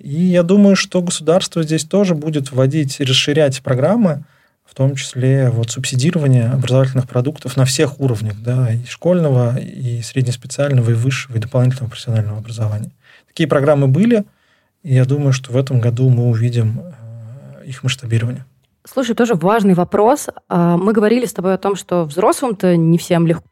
И 0.00 0.14
я 0.14 0.42
думаю, 0.42 0.76
что 0.76 1.02
государство 1.02 1.62
здесь 1.62 1.84
тоже 1.84 2.14
будет 2.14 2.52
вводить, 2.52 3.00
расширять 3.00 3.62
программы, 3.62 4.24
в 4.64 4.74
том 4.74 4.94
числе 4.94 5.50
вот 5.50 5.70
субсидирование 5.70 6.50
образовательных 6.50 7.08
продуктов 7.08 7.56
на 7.56 7.64
всех 7.64 8.00
уровнях, 8.00 8.34
да, 8.42 8.72
и 8.72 8.84
школьного, 8.84 9.58
и 9.58 10.02
среднеспециального, 10.02 10.90
и 10.90 10.94
высшего, 10.94 11.36
и 11.36 11.40
дополнительного 11.40 11.90
профессионального 11.90 12.38
образования. 12.38 12.90
Такие 13.26 13.48
программы 13.48 13.88
были, 13.88 14.24
и 14.82 14.94
я 14.94 15.04
думаю, 15.04 15.32
что 15.32 15.52
в 15.52 15.56
этом 15.56 15.80
году 15.80 16.10
мы 16.10 16.28
увидим 16.28 16.80
э, 16.80 17.64
их 17.66 17.82
масштабирование. 17.82 18.44
Слушай, 18.84 19.14
тоже 19.14 19.34
важный 19.34 19.74
вопрос. 19.74 20.28
А, 20.48 20.76
мы 20.76 20.92
говорили 20.92 21.26
с 21.26 21.32
тобой 21.32 21.54
о 21.54 21.58
том, 21.58 21.74
что 21.74 22.04
взрослым-то 22.04 22.76
не 22.76 22.98
всем 22.98 23.26
легко 23.26 23.44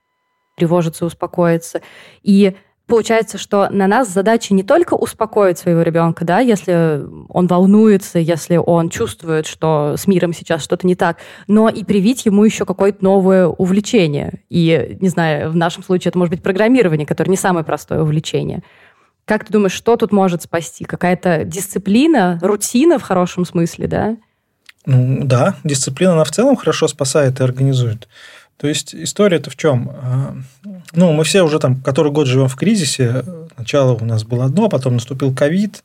тревожиться, 0.56 1.04
успокоиться. 1.04 1.83
И 2.23 2.56
Получается, 2.87 3.37
что 3.37 3.69
на 3.69 3.88
нас 3.88 4.09
задача 4.09 4.55
не 4.55 4.62
только 4.62 4.95
успокоить 4.95 5.59
своего 5.59 5.83
ребенка, 5.83 6.25
да, 6.25 6.38
если 6.38 7.02
он 7.28 7.49
волнуется, 7.49 8.21
если 8.21 8.59
он 8.59 8.90
чувствует, 8.90 9.47
что 9.47 9.97
с 9.99 10.07
миром 10.07 10.33
сейчас 10.33 10.62
что-то 10.62 10.87
не 10.87 10.95
так, 10.95 11.19
но 11.49 11.69
и 11.69 11.83
привить 11.83 12.26
ему 12.26 12.45
еще 12.45 12.64
какое-то 12.64 13.02
новое 13.02 13.49
увлечение. 13.49 14.43
И, 14.50 14.99
не 15.00 15.09
знаю, 15.09 15.50
в 15.50 15.57
нашем 15.57 15.83
случае 15.83 16.11
это 16.11 16.19
может 16.19 16.31
быть 16.31 16.45
программирование, 16.45 17.07
которое 17.07 17.31
не 17.31 17.37
самое 17.37 17.64
простое 17.64 18.02
увлечение. 18.02 18.62
Как 19.25 19.45
ты 19.45 19.52
думаешь, 19.52 19.73
что 19.73 19.97
тут 19.97 20.12
может 20.12 20.43
спасти? 20.43 20.85
Какая-то 20.85 21.43
дисциплина, 21.45 22.38
рутина 22.40 23.00
в 23.00 23.02
хорошем 23.02 23.45
смысле, 23.45 23.88
да? 23.88 24.16
Ну 24.85 25.25
да, 25.25 25.57
дисциплина, 25.64 26.12
она 26.12 26.23
в 26.23 26.31
целом 26.31 26.55
хорошо 26.55 26.87
спасает 26.87 27.40
и 27.40 27.43
организует. 27.43 28.07
То 28.57 28.69
есть 28.69 28.95
история 28.95 29.38
это 29.38 29.50
в 29.50 29.57
чем? 29.57 29.90
Ну, 30.93 31.12
мы 31.12 31.25
все 31.25 31.43
уже 31.43 31.59
там 31.59 31.81
который 31.81 32.12
год 32.12 32.26
живем 32.26 32.49
в 32.49 32.57
кризисе. 32.57 33.25
Сначала 33.55 33.95
у 33.95 34.05
нас 34.05 34.25
было 34.25 34.45
одно, 34.45 34.69
потом 34.69 34.95
наступил 34.95 35.35
ковид, 35.35 35.83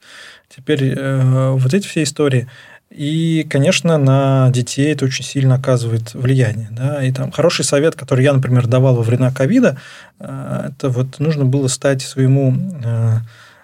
теперь 0.55 0.93
э, 0.95 1.51
вот 1.51 1.73
эти 1.73 1.87
все 1.87 2.03
истории. 2.03 2.47
И, 2.89 3.47
конечно, 3.49 3.97
на 3.97 4.49
детей 4.51 4.91
это 4.91 5.05
очень 5.05 5.23
сильно 5.23 5.55
оказывает 5.55 6.13
влияние. 6.13 6.67
Да? 6.71 7.01
И 7.01 7.11
там 7.13 7.31
хороший 7.31 7.63
совет, 7.63 7.95
который 7.95 8.25
я, 8.25 8.33
например, 8.33 8.67
давал 8.67 8.95
во 8.95 9.03
времена 9.03 9.31
ковида, 9.31 9.77
э, 10.19 10.69
это 10.69 10.89
вот 10.89 11.19
нужно 11.19 11.45
было 11.45 11.67
стать 11.67 12.01
своему 12.01 12.53
э, 12.83 13.17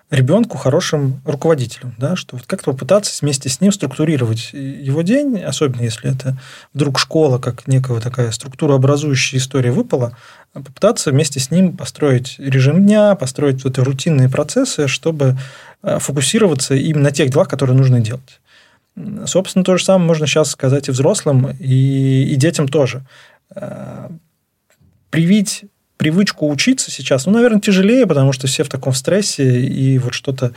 ребенку 0.09 0.57
хорошим 0.57 1.21
руководителем, 1.25 1.93
да, 1.97 2.15
что 2.15 2.37
вот 2.37 2.45
как-то 2.45 2.71
попытаться 2.71 3.13
вместе 3.21 3.49
с 3.49 3.59
ним 3.59 3.71
структурировать 3.71 4.53
его 4.53 5.01
день, 5.01 5.39
особенно 5.41 5.81
если 5.81 6.13
это 6.13 6.37
вдруг 6.73 6.97
школа, 6.97 7.39
как 7.39 7.67
некая 7.67 7.99
такая 7.99 8.31
структурообразующая 8.31 9.39
история 9.39 9.71
выпала, 9.71 10.17
попытаться 10.53 11.11
вместе 11.11 11.39
с 11.39 11.51
ним 11.51 11.75
построить 11.75 12.35
режим 12.39 12.85
дня, 12.85 13.15
построить 13.15 13.63
вот 13.63 13.77
эти 13.77 13.83
рутинные 13.83 14.29
процессы, 14.29 14.87
чтобы 14.87 15.37
э, 15.83 15.99
фокусироваться 15.99 16.73
именно 16.73 17.05
на 17.05 17.11
тех 17.11 17.29
делах, 17.29 17.49
которые 17.49 17.75
нужно 17.75 17.99
делать. 17.99 18.39
Собственно, 19.25 19.63
то 19.63 19.77
же 19.77 19.83
самое 19.83 20.07
можно 20.07 20.25
сейчас 20.25 20.49
сказать 20.49 20.87
и 20.87 20.91
взрослым, 20.91 21.51
и, 21.59 22.23
и 22.31 22.35
детям 22.35 22.67
тоже. 22.67 23.05
Э, 23.53 24.09
привить 25.09 25.65
привычку 25.97 26.49
учиться 26.49 26.91
сейчас, 26.91 27.25
ну, 27.25 27.33
наверное, 27.33 27.59
тяжелее, 27.59 28.05
потому 28.07 28.31
что 28.31 28.47
все 28.47 28.63
в 28.63 28.69
таком 28.69 28.93
стрессе, 28.93 29.61
и 29.61 29.97
вот 29.97 30.13
что-то 30.13 30.53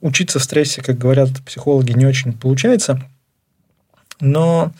учиться 0.00 0.38
в 0.38 0.44
стрессе, 0.44 0.82
как 0.82 0.98
говорят 0.98 1.28
психологи, 1.44 1.92
не 1.92 2.06
очень 2.06 2.32
получается. 2.32 3.00
Но, 4.20 4.72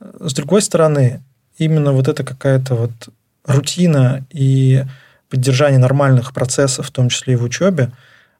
с 0.00 0.32
другой 0.34 0.62
стороны, 0.62 1.22
именно 1.58 1.92
вот 1.92 2.08
эта 2.08 2.24
какая-то 2.24 2.74
вот 2.74 2.92
рутина 3.44 4.24
и 4.30 4.84
поддержание 5.28 5.78
нормальных 5.78 6.32
процессов, 6.32 6.86
в 6.86 6.90
том 6.90 7.08
числе 7.08 7.34
и 7.34 7.36
в 7.36 7.42
учебе, 7.42 7.90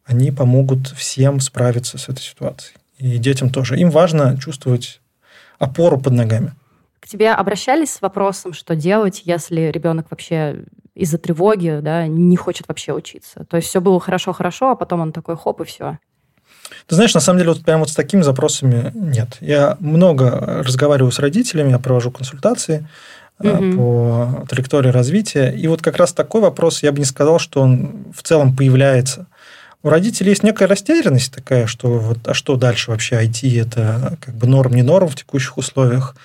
они 0.05 0.31
помогут 0.31 0.89
всем 0.89 1.41
справиться 1.41 1.99
с 1.99 2.09
этой 2.09 2.21
ситуацией. 2.21 2.77
И 2.99 3.19
детям 3.19 3.51
тоже. 3.51 3.79
Им 3.79 3.91
важно 3.91 4.39
чувствовать 4.39 5.01
опору 5.59 6.01
под 6.01 6.13
ногами. 6.13 6.53
К 7.01 7.09
тебе 7.09 7.33
обращались 7.33 7.93
с 7.93 8.01
вопросом, 8.01 8.53
что 8.53 8.75
делать, 8.75 9.23
если 9.25 9.63
ребенок 9.63 10.07
вообще 10.11 10.65
из-за 10.95 11.19
тревоги 11.19 11.81
да, 11.83 12.07
не 12.07 12.37
хочет 12.37 12.69
вообще 12.69 12.93
учиться? 12.93 13.45
То 13.45 13.57
есть 13.57 13.69
все 13.69 13.81
было 13.81 14.01
хорошо-хорошо, 14.01 14.71
а 14.71 14.77
потом 14.77 15.01
он 15.01 15.13
такой 15.13 15.37
хоп, 15.37 15.61
и 15.61 15.65
все. 15.65 15.99
Ты 16.87 16.95
знаешь, 16.95 17.15
на 17.15 17.21
самом 17.21 17.39
деле, 17.39 17.53
вот 17.53 17.63
прямо 17.63 17.81
вот 17.81 17.91
с 17.91 17.95
такими 17.95 18.23
запросами 18.23 18.91
нет. 18.95 19.37
Я 19.41 19.77
много 19.81 20.63
разговариваю 20.65 21.13
с 21.13 21.19
родителями, 21.19 21.71
я 21.71 21.79
провожу 21.79 22.11
консультации 22.11 22.87
угу. 23.39 23.77
по 23.77 24.47
траектории 24.49 24.91
развития. 24.91 25.51
И 25.51 25.67
вот 25.67 25.83
как 25.83 25.97
раз 25.97 26.13
такой 26.13 26.41
вопрос, 26.41 26.83
я 26.83 26.93
бы 26.93 26.99
не 26.99 27.05
сказал, 27.05 27.39
что 27.39 27.61
он 27.61 28.07
в 28.15 28.23
целом 28.23 28.57
появляется. 28.57 29.27
У 29.83 29.91
родителей 29.91 30.31
есть 30.31 30.43
некая 30.43 30.67
растерянность 30.67 31.35
такая, 31.35 31.67
что 31.67 31.99
вот, 31.99 32.27
а 32.27 32.33
что 32.33 32.57
дальше 32.57 32.91
вообще 32.91 33.23
IT 33.23 33.61
это 33.61 34.17
как 34.21 34.35
бы 34.35 34.47
норм, 34.47 34.73
не 34.73 34.83
норм 34.83 35.09
в 35.09 35.15
текущих 35.15 35.59
условиях. 35.59 36.17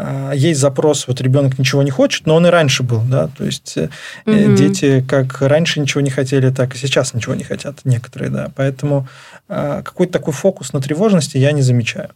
А, 0.00 0.30
есть 0.32 0.60
запрос, 0.60 1.08
вот 1.08 1.20
ребенок 1.20 1.58
ничего 1.58 1.82
не 1.82 1.90
хочет, 1.90 2.24
но 2.24 2.36
он 2.36 2.46
и 2.46 2.50
раньше 2.50 2.84
был, 2.84 3.00
да, 3.00 3.28
то 3.36 3.44
есть 3.44 3.76
угу. 3.76 4.54
дети 4.54 5.04
как 5.06 5.42
раньше 5.42 5.80
ничего 5.80 6.00
не 6.00 6.10
хотели, 6.10 6.50
так 6.50 6.76
и 6.76 6.78
сейчас 6.78 7.14
ничего 7.14 7.34
не 7.34 7.42
хотят 7.42 7.80
некоторые, 7.84 8.30
да, 8.30 8.52
поэтому 8.54 9.08
а, 9.48 9.82
какой-то 9.82 10.12
такой 10.12 10.32
фокус 10.32 10.72
на 10.72 10.80
тревожности 10.80 11.36
я 11.36 11.50
не 11.50 11.62
замечаю. 11.62 12.10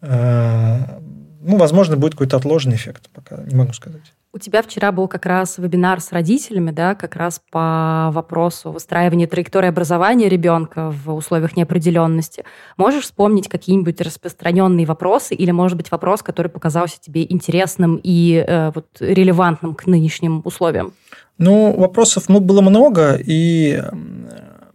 Ну, 0.00 1.56
возможно, 1.56 1.96
будет 1.96 2.12
какой-то 2.12 2.36
отложенный 2.36 2.76
эффект, 2.76 3.08
пока 3.12 3.36
не 3.36 3.54
могу 3.54 3.72
сказать. 3.72 4.02
У 4.34 4.38
тебя 4.38 4.62
вчера 4.62 4.90
был 4.90 5.06
как 5.06 5.26
раз 5.26 5.58
вебинар 5.58 6.00
с 6.00 6.10
родителями, 6.10 6.72
да, 6.72 6.96
как 6.96 7.14
раз 7.14 7.40
по 7.52 8.10
вопросу 8.12 8.72
выстраивания 8.72 9.28
траектории 9.28 9.68
образования 9.68 10.28
ребенка 10.28 10.90
в 10.90 11.14
условиях 11.14 11.56
неопределенности. 11.56 12.42
Можешь 12.76 13.04
вспомнить 13.04 13.46
какие-нибудь 13.46 14.00
распространенные 14.00 14.86
вопросы 14.86 15.36
или, 15.36 15.52
может 15.52 15.76
быть, 15.76 15.92
вопрос, 15.92 16.24
который 16.24 16.48
показался 16.48 16.96
тебе 17.00 17.22
интересным 17.22 18.00
и 18.02 18.44
э, 18.44 18.72
вот, 18.74 18.86
релевантным 18.98 19.76
к 19.76 19.86
нынешним 19.86 20.42
условиям? 20.44 20.94
Ну, 21.38 21.72
вопросов 21.78 22.28
ну, 22.28 22.40
было 22.40 22.60
много, 22.60 23.16
и 23.24 23.84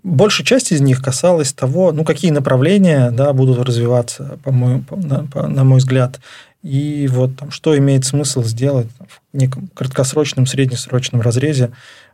большая 0.04 0.46
часть 0.46 0.72
из 0.72 0.80
них 0.80 1.02
касалась 1.02 1.52
того, 1.52 1.92
ну, 1.92 2.06
какие 2.06 2.32
направления 2.32 3.12
да, 3.12 3.34
будут 3.34 3.60
развиваться, 3.60 4.40
по 4.44 4.52
мой, 4.52 4.82
по, 4.82 4.96
на, 4.96 5.28
по, 5.28 5.48
на 5.48 5.64
мой 5.64 5.80
взгляд, 5.80 6.22
и 6.62 7.08
вот 7.08 7.38
там, 7.38 7.52
что 7.52 7.78
имеет 7.78 8.06
смысл 8.06 8.44
сделать 8.44 8.88
в 9.08 9.38
неком 9.38 9.70
краткосрочном, 9.74 10.46
среднесрочном 10.46 11.22
разрезе 11.22 11.72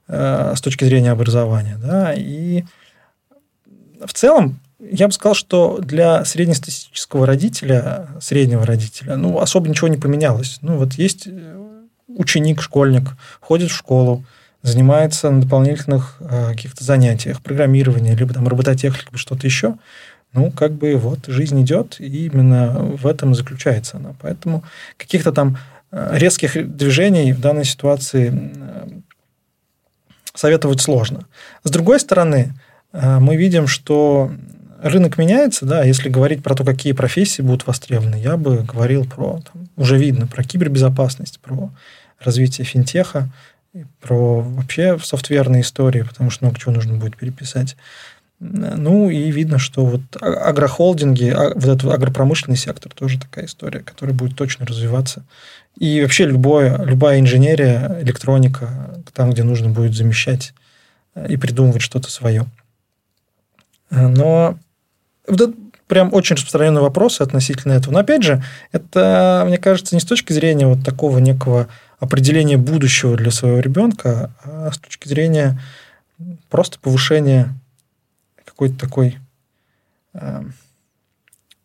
э, 0.07 0.53
с 0.55 0.61
точки 0.61 0.83
зрения 0.83 1.11
образования. 1.11 1.77
Да? 1.81 2.13
И 2.13 2.63
в 4.03 4.13
целом 4.13 4.59
я 4.79 5.07
бы 5.07 5.13
сказал, 5.13 5.33
что 5.33 5.79
для 5.81 6.23
среднестатистического 6.25 7.25
родителя, 7.25 8.09
среднего 8.21 8.65
родителя, 8.65 9.15
ну, 9.15 9.39
особо 9.39 9.67
ничего 9.67 9.87
не 9.87 9.97
поменялось. 9.97 10.59
Ну, 10.61 10.77
вот 10.77 10.93
есть 10.93 11.25
э, 11.25 11.65
ученик, 12.07 12.61
школьник, 12.61 13.15
ходит 13.39 13.71
в 13.71 13.75
школу, 13.75 14.25
занимается 14.61 15.31
на 15.31 15.41
дополнительных 15.41 16.17
э, 16.19 16.49
каких-то 16.49 16.83
занятиях, 16.83 17.41
программирования, 17.41 18.15
либо 18.15 18.31
там 18.31 18.47
робототехника, 18.47 19.07
либо 19.07 19.17
что-то 19.17 19.47
еще– 19.47 19.75
ну, 20.35 20.51
как 20.51 20.73
бы 20.73 20.95
вот 20.95 21.25
жизнь 21.27 21.61
идет, 21.61 21.95
и 21.99 22.25
именно 22.25 22.73
в 22.73 23.07
этом 23.07 23.33
заключается 23.33 23.97
она. 23.97 24.13
Поэтому 24.21 24.63
каких-то 24.97 25.31
там 25.31 25.57
э, 25.91 26.17
резких 26.17 26.75
движений 26.75 27.33
в 27.33 27.39
данной 27.39 27.65
ситуации 27.65 28.51
советовать 30.35 30.81
сложно. 30.81 31.25
С 31.63 31.71
другой 31.71 31.99
стороны, 31.99 32.53
э, 32.91 33.19
мы 33.19 33.37
видим, 33.37 33.67
что 33.67 34.31
рынок 34.81 35.17
меняется, 35.17 35.65
да, 35.65 35.83
если 35.83 36.09
говорить 36.09 36.43
про 36.43 36.53
то, 36.53 36.63
какие 36.63 36.93
профессии 36.93 37.41
будут 37.41 37.65
востребованы, 37.65 38.15
я 38.15 38.37
бы 38.37 38.57
говорил 38.57 39.05
про, 39.05 39.41
там, 39.41 39.67
уже 39.77 39.97
видно, 39.97 40.27
про 40.27 40.43
кибербезопасность, 40.43 41.39
про 41.39 41.71
развитие 42.19 42.65
финтеха, 42.65 43.29
про 44.01 44.41
вообще 44.41 44.97
софтверные 44.99 45.61
истории, 45.61 46.03
потому 46.03 46.29
что 46.29 46.45
много 46.45 46.59
чего 46.59 46.71
нужно 46.71 46.97
будет 46.97 47.17
переписать. 47.17 47.75
Ну, 48.39 49.09
и 49.09 49.31
видно, 49.31 49.59
что 49.59 49.85
вот 49.85 50.01
а, 50.19 50.49
агрохолдинги, 50.49 51.29
а, 51.29 51.53
вот 51.55 51.65
этот 51.65 51.85
агропромышленный 51.85 52.57
сектор 52.57 52.91
тоже 52.93 53.19
такая 53.19 53.45
история, 53.45 53.79
которая 53.79 54.15
будет 54.15 54.35
точно 54.35 54.65
развиваться. 54.65 55.23
И 55.77 56.01
вообще 56.01 56.25
любое, 56.25 56.77
любая 56.83 57.19
инженерия, 57.19 57.99
электроника, 58.01 59.01
там, 59.13 59.31
где 59.31 59.43
нужно 59.43 59.69
будет 59.69 59.95
замещать 59.95 60.53
э, 61.15 61.27
и 61.29 61.37
придумывать 61.37 61.81
что-то 61.81 62.11
свое. 62.11 62.45
Но 63.89 64.57
вот 65.27 65.41
это 65.41 65.53
прям 65.87 66.13
очень 66.13 66.35
распространенный 66.35 66.81
вопрос 66.81 67.21
относительно 67.21 67.73
этого. 67.73 67.93
Но 67.93 67.99
опять 67.99 68.23
же, 68.23 68.43
это, 68.71 69.43
мне 69.47 69.57
кажется, 69.57 69.95
не 69.95 70.01
с 70.01 70.05
точки 70.05 70.33
зрения 70.33 70.67
вот 70.67 70.83
такого 70.83 71.19
некого 71.19 71.67
определения 71.99 72.57
будущего 72.57 73.15
для 73.15 73.31
своего 73.31 73.59
ребенка, 73.59 74.31
а 74.43 74.71
с 74.71 74.77
точки 74.77 75.07
зрения 75.07 75.61
просто 76.49 76.79
повышения 76.79 77.53
какой-то 78.55 78.79
такой 78.79 79.17
э, 80.13 80.43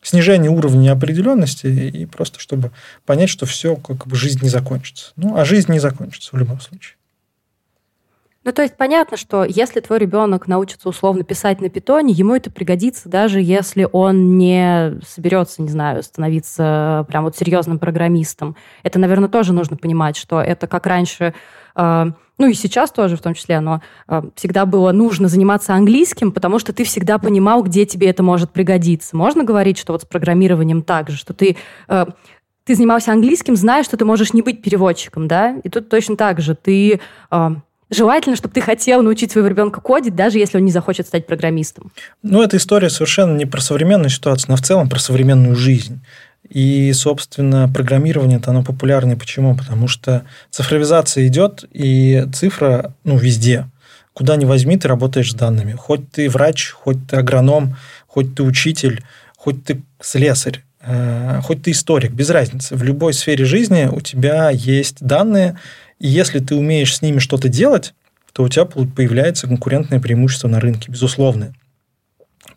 снижение 0.02 0.50
уровня 0.50 0.78
неопределенности 0.78 1.66
и 1.66 2.04
просто 2.04 2.40
чтобы 2.40 2.73
понять, 3.06 3.30
что 3.30 3.47
все, 3.47 3.76
как 3.76 4.09
бы 4.09 4.16
жизнь 4.16 4.40
не 4.42 4.49
закончится. 4.49 5.12
Ну, 5.14 5.37
а 5.37 5.44
жизнь 5.44 5.70
не 5.70 5.78
закончится 5.78 6.30
в 6.32 6.38
любом 6.38 6.61
случае. 6.61 6.97
Ну, 8.42 8.52
то 8.52 8.62
есть 8.62 8.76
понятно, 8.76 9.18
что 9.18 9.44
если 9.44 9.80
твой 9.80 9.99
ребенок 9.99 10.49
научится 10.49 10.88
условно 10.88 11.25
писать 11.25 11.61
на 11.61 11.68
питоне, 11.68 12.14
ему 12.14 12.35
это 12.35 12.50
пригодится, 12.50 13.11
даже 13.11 13.40
если 13.40 13.87
он 13.92 14.38
не 14.38 14.99
соберется, 15.06 15.61
не 15.61 15.68
знаю, 15.68 16.02
становиться 16.02 17.04
прям 17.09 17.25
вот 17.25 17.37
серьезным 17.37 17.78
программистом. 17.78 18.56
Это, 18.82 18.99
наверное, 18.99 19.28
тоже 19.28 19.52
нужно 19.52 19.76
понимать, 19.76 20.16
что 20.16 20.40
это 20.40 20.66
как 20.66 20.87
раньше 20.87 21.35
э, 21.76 22.06
ну 22.40 22.47
и 22.47 22.54
сейчас 22.54 22.90
тоже 22.90 23.18
в 23.18 23.20
том 23.20 23.35
числе, 23.35 23.61
но 23.61 23.82
э, 24.09 24.23
всегда 24.35 24.64
было 24.64 24.92
нужно 24.92 25.28
заниматься 25.28 25.75
английским, 25.75 26.32
потому 26.32 26.59
что 26.59 26.73
ты 26.73 26.85
всегда 26.85 27.18
понимал, 27.18 27.62
где 27.62 27.85
тебе 27.85 28.09
это 28.09 28.23
может 28.23 28.50
пригодиться. 28.50 29.14
Можно 29.14 29.44
говорить, 29.44 29.76
что 29.76 29.92
вот 29.92 30.02
с 30.02 30.06
программированием 30.06 30.80
так 30.80 31.11
же, 31.11 31.18
что 31.18 31.35
ты 31.35 31.59
э, 31.88 32.06
ты 32.64 32.75
занимался 32.75 33.12
английским, 33.12 33.56
зная, 33.56 33.82
что 33.82 33.99
ты 33.99 34.06
можешь 34.06 34.32
не 34.32 34.40
быть 34.40 34.62
переводчиком, 34.62 35.28
да? 35.28 35.56
И 35.64 35.68
тут 35.68 35.90
точно 35.90 36.16
так 36.16 36.40
же. 36.40 36.54
Ты 36.54 37.00
э, 37.30 37.50
желательно, 37.90 38.37
чтобы 38.37 38.54
ты 38.54 38.61
хотел 38.61 39.02
научить 39.02 39.32
своего 39.32 39.49
ребенка 39.49 39.80
кодить, 39.80 40.14
даже 40.14 40.38
если 40.38 40.59
он 40.59 40.64
не 40.64 40.73
захочет 40.73 41.06
стать 41.06 41.26
программистом. 41.26 41.92
Ну, 42.23 42.42
эта 42.42 42.56
история 42.56 42.88
совершенно 42.88 43.37
не 43.37 43.47
про 43.47 43.61
современную 43.61 44.11
ситуацию, 44.11 44.50
но 44.50 44.56
в 44.56 44.62
целом 44.62 44.88
про 44.88 44.99
современную 44.99 45.56
жизнь. 45.56 46.00
И, 46.49 46.92
собственно, 46.92 47.68
программирование-то 47.73 48.50
оно 48.50 48.64
популярное. 48.64 49.16
Почему? 49.16 49.54
Потому 49.54 49.88
что 49.88 50.25
цифровизация 50.50 51.26
идет, 51.26 51.64
и 51.73 52.26
цифра 52.32 52.92
ну, 53.04 53.16
везде. 53.16 53.66
Куда 54.14 54.37
ни 54.37 54.44
возьми, 54.44 54.76
ты 54.76 54.88
работаешь 54.88 55.30
с 55.30 55.35
данными. 55.35 55.73
Хоть 55.73 56.11
ты 56.11 56.28
врач, 56.28 56.70
хоть 56.70 56.99
ты 57.09 57.16
агроном, 57.16 57.76
хоть 58.06 58.35
ты 58.35 58.42
учитель, 58.42 59.04
хоть 59.37 59.64
ты 59.64 59.82
слесарь, 60.00 60.64
э, 60.82 61.40
хоть 61.42 61.62
ты 61.62 61.70
историк, 61.70 62.12
без 62.12 62.30
разницы. 62.30 62.75
В 62.75 62.82
любой 62.82 63.12
сфере 63.12 63.44
жизни 63.44 63.88
у 63.90 64.00
тебя 64.00 64.50
есть 64.50 64.97
данные, 65.00 65.56
И 66.00 66.09
если 66.09 66.40
ты 66.40 66.57
умеешь 66.57 66.97
с 66.97 67.02
ними 67.02 67.19
что-то 67.19 67.49
делать, 67.49 67.95
то 68.33 68.42
у 68.42 68.49
тебя 68.49 68.64
появляется 68.64 69.47
конкурентное 69.47 70.00
преимущество 70.00 70.49
на 70.49 70.61
рынке, 70.61 70.90
безусловное. 70.90 71.54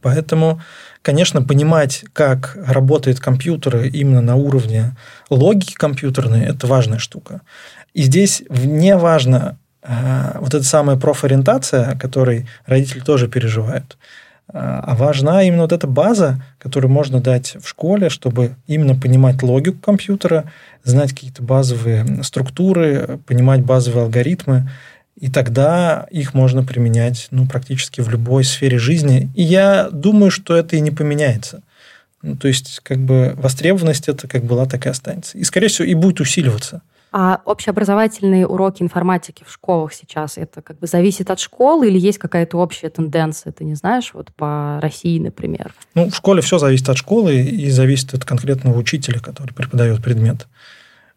Поэтому, 0.01 0.61
конечно, 1.01 1.41
понимать, 1.41 2.05
как 2.13 2.57
работают 2.65 3.19
компьютеры 3.19 3.87
именно 3.89 4.21
на 4.21 4.35
уровне 4.35 4.95
логики 5.29 5.73
компьютерной, 5.73 6.45
это 6.45 6.67
важная 6.67 6.99
штука. 6.99 7.41
И 7.93 8.03
здесь 8.03 8.43
не 8.49 8.95
важно 8.97 9.57
э, 9.81 10.37
вот 10.39 10.53
эта 10.53 10.63
самая 10.63 10.97
профориентация, 10.97 11.91
о 11.91 11.97
которой 11.97 12.47
родители 12.65 12.99
тоже 12.99 13.27
переживают, 13.27 13.97
а 14.53 14.95
важна 14.95 15.41
именно 15.43 15.63
вот 15.63 15.71
эта 15.71 15.87
база, 15.87 16.43
которую 16.59 16.91
можно 16.91 17.19
дать 17.19 17.57
в 17.59 17.67
школе, 17.67 18.09
чтобы 18.09 18.55
именно 18.67 18.95
понимать 18.95 19.41
логику 19.41 19.79
компьютера, 19.79 20.51
знать 20.83 21.11
какие-то 21.11 21.41
базовые 21.41 22.23
структуры, 22.23 23.19
понимать 23.25 23.61
базовые 23.61 24.03
алгоритмы, 24.03 24.69
и 25.19 25.29
тогда 25.29 26.05
их 26.11 26.33
можно 26.35 26.63
применять 26.63 27.27
ну, 27.31 27.47
практически 27.47 28.01
в 28.01 28.09
любой 28.09 28.43
сфере 28.43 28.77
жизни. 28.77 29.31
И 29.35 29.41
я 29.41 29.89
думаю, 29.91 30.29
что 30.29 30.55
это 30.55 30.75
и 30.75 30.81
не 30.81 30.91
поменяется. 30.91 31.61
Ну, 32.21 32.35
то 32.35 32.47
есть, 32.47 32.79
как 32.83 32.99
бы 32.99 33.33
востребованность 33.35 34.07
это 34.07 34.27
как 34.27 34.43
была, 34.43 34.65
так 34.65 34.85
и 34.85 34.89
останется. 34.89 35.37
И, 35.37 35.43
скорее 35.43 35.67
всего, 35.67 35.87
и 35.87 35.93
будет 35.93 36.19
усиливаться. 36.19 36.81
А 37.15 37.41
общеобразовательные 37.45 38.47
уроки 38.47 38.81
информатики 38.81 39.43
в 39.47 39.51
школах 39.53 39.93
сейчас, 39.93 40.39
это 40.39 40.63
как 40.63 40.79
бы 40.79 40.87
зависит 40.87 41.29
от 41.29 41.39
школы 41.39 41.87
или 41.87 41.99
есть 41.99 42.17
какая-то 42.17 42.57
общая 42.57 42.89
тенденция, 42.89 43.53
ты 43.53 43.65
не 43.65 43.75
знаешь, 43.75 44.09
вот 44.15 44.33
по 44.33 44.79
России, 44.81 45.19
например? 45.19 45.75
Ну, 45.93 46.09
в 46.09 46.15
школе 46.15 46.41
все 46.41 46.57
зависит 46.57 46.89
от 46.89 46.97
школы 46.97 47.35
и 47.35 47.69
зависит 47.69 48.15
от 48.15 48.25
конкретного 48.25 48.75
учителя, 48.79 49.19
который 49.19 49.53
преподает 49.53 50.03
предмет. 50.03 50.47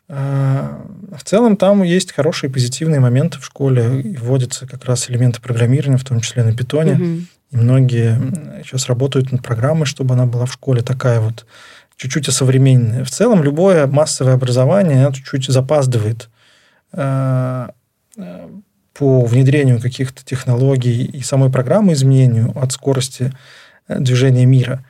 А, 0.08 0.84
в 1.16 1.24
целом 1.24 1.56
там 1.56 1.82
есть 1.82 2.12
хорошие 2.12 2.50
позитивные 2.50 3.00
моменты 3.00 3.38
в 3.38 3.46
школе. 3.46 4.16
Вводятся 4.20 4.66
как 4.66 4.84
раз 4.84 5.08
элементы 5.08 5.40
программирования, 5.40 5.96
в 5.96 6.04
том 6.04 6.20
числе 6.20 6.44
на 6.44 6.54
питоне. 6.54 6.92
Угу. 6.92 7.04
И 7.52 7.56
многие 7.56 8.62
сейчас 8.64 8.86
работают 8.88 9.32
над 9.32 9.42
программой, 9.42 9.86
чтобы 9.86 10.12
она 10.12 10.26
была 10.26 10.44
в 10.44 10.52
школе 10.52 10.82
такая 10.82 11.20
вот 11.20 11.46
чуть-чуть 11.96 12.28
осовремененная. 12.28 13.04
В 13.04 13.10
целом 13.10 13.42
любое 13.42 13.86
массовое 13.86 14.34
образование 14.34 15.10
чуть-чуть 15.12 15.46
запаздывает 15.46 16.28
а, 16.92 17.70
по 18.98 19.24
внедрению 19.24 19.80
каких-то 19.80 20.24
технологий 20.24 21.04
и 21.04 21.22
самой 21.22 21.50
программы 21.50 21.92
изменению 21.92 22.56
от 22.58 22.72
скорости 22.72 23.32
э, 23.88 23.98
движения 23.98 24.46
мира. 24.46 24.84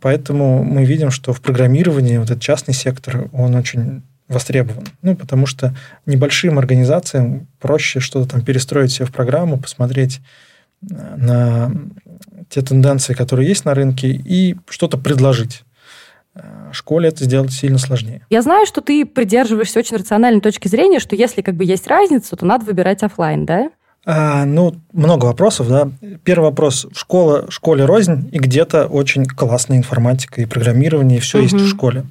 Поэтому 0.00 0.62
мы 0.64 0.84
видим, 0.84 1.10
что 1.10 1.32
в 1.32 1.40
программировании 1.40 2.18
вот 2.18 2.30
этот 2.30 2.42
частный 2.42 2.74
сектор, 2.74 3.28
он 3.32 3.54
очень 3.54 4.02
востребован. 4.28 4.84
Ну, 5.02 5.16
потому 5.16 5.46
что 5.46 5.74
небольшим 6.04 6.58
организациям 6.58 7.46
проще 7.60 8.00
что-то 8.00 8.30
там 8.30 8.42
перестроить 8.44 8.92
себе 8.92 9.06
в 9.06 9.12
программу, 9.12 9.58
посмотреть 9.58 10.20
э, 10.82 11.16
на 11.16 11.72
те 12.50 12.60
тенденции, 12.60 13.14
которые 13.14 13.48
есть 13.48 13.64
на 13.64 13.74
рынке, 13.74 14.08
и 14.08 14.56
что-то 14.68 14.98
предложить. 14.98 15.62
Э, 16.36 16.70
школе 16.72 17.08
это 17.08 17.24
сделать 17.24 17.52
сильно 17.52 17.78
сложнее. 17.78 18.20
Я 18.28 18.42
знаю, 18.42 18.66
что 18.66 18.80
ты 18.80 19.06
придерживаешься 19.06 19.78
очень 19.78 19.96
рациональной 19.96 20.40
точки 20.40 20.68
зрения, 20.68 20.98
что 20.98 21.16
если 21.16 21.40
как 21.40 21.54
бы 21.54 21.64
есть 21.64 21.86
разница, 21.86 22.36
то 22.36 22.44
надо 22.44 22.64
выбирать 22.66 23.02
офлайн, 23.02 23.46
да? 23.46 23.70
А, 24.04 24.44
ну, 24.44 24.74
много 24.92 25.24
вопросов, 25.24 25.68
да. 25.68 25.90
Первый 26.22 26.44
вопрос. 26.44 26.86
Школа, 26.94 27.50
школе 27.50 27.84
рознь, 27.84 28.28
и 28.30 28.38
где-то 28.38 28.86
очень 28.86 29.24
классная 29.24 29.78
информатика 29.78 30.42
и 30.42 30.46
программирование, 30.46 31.18
и 31.18 31.20
все 31.20 31.38
угу. 31.38 31.44
есть 31.44 31.56
в 31.56 31.68
школе. 31.68 32.04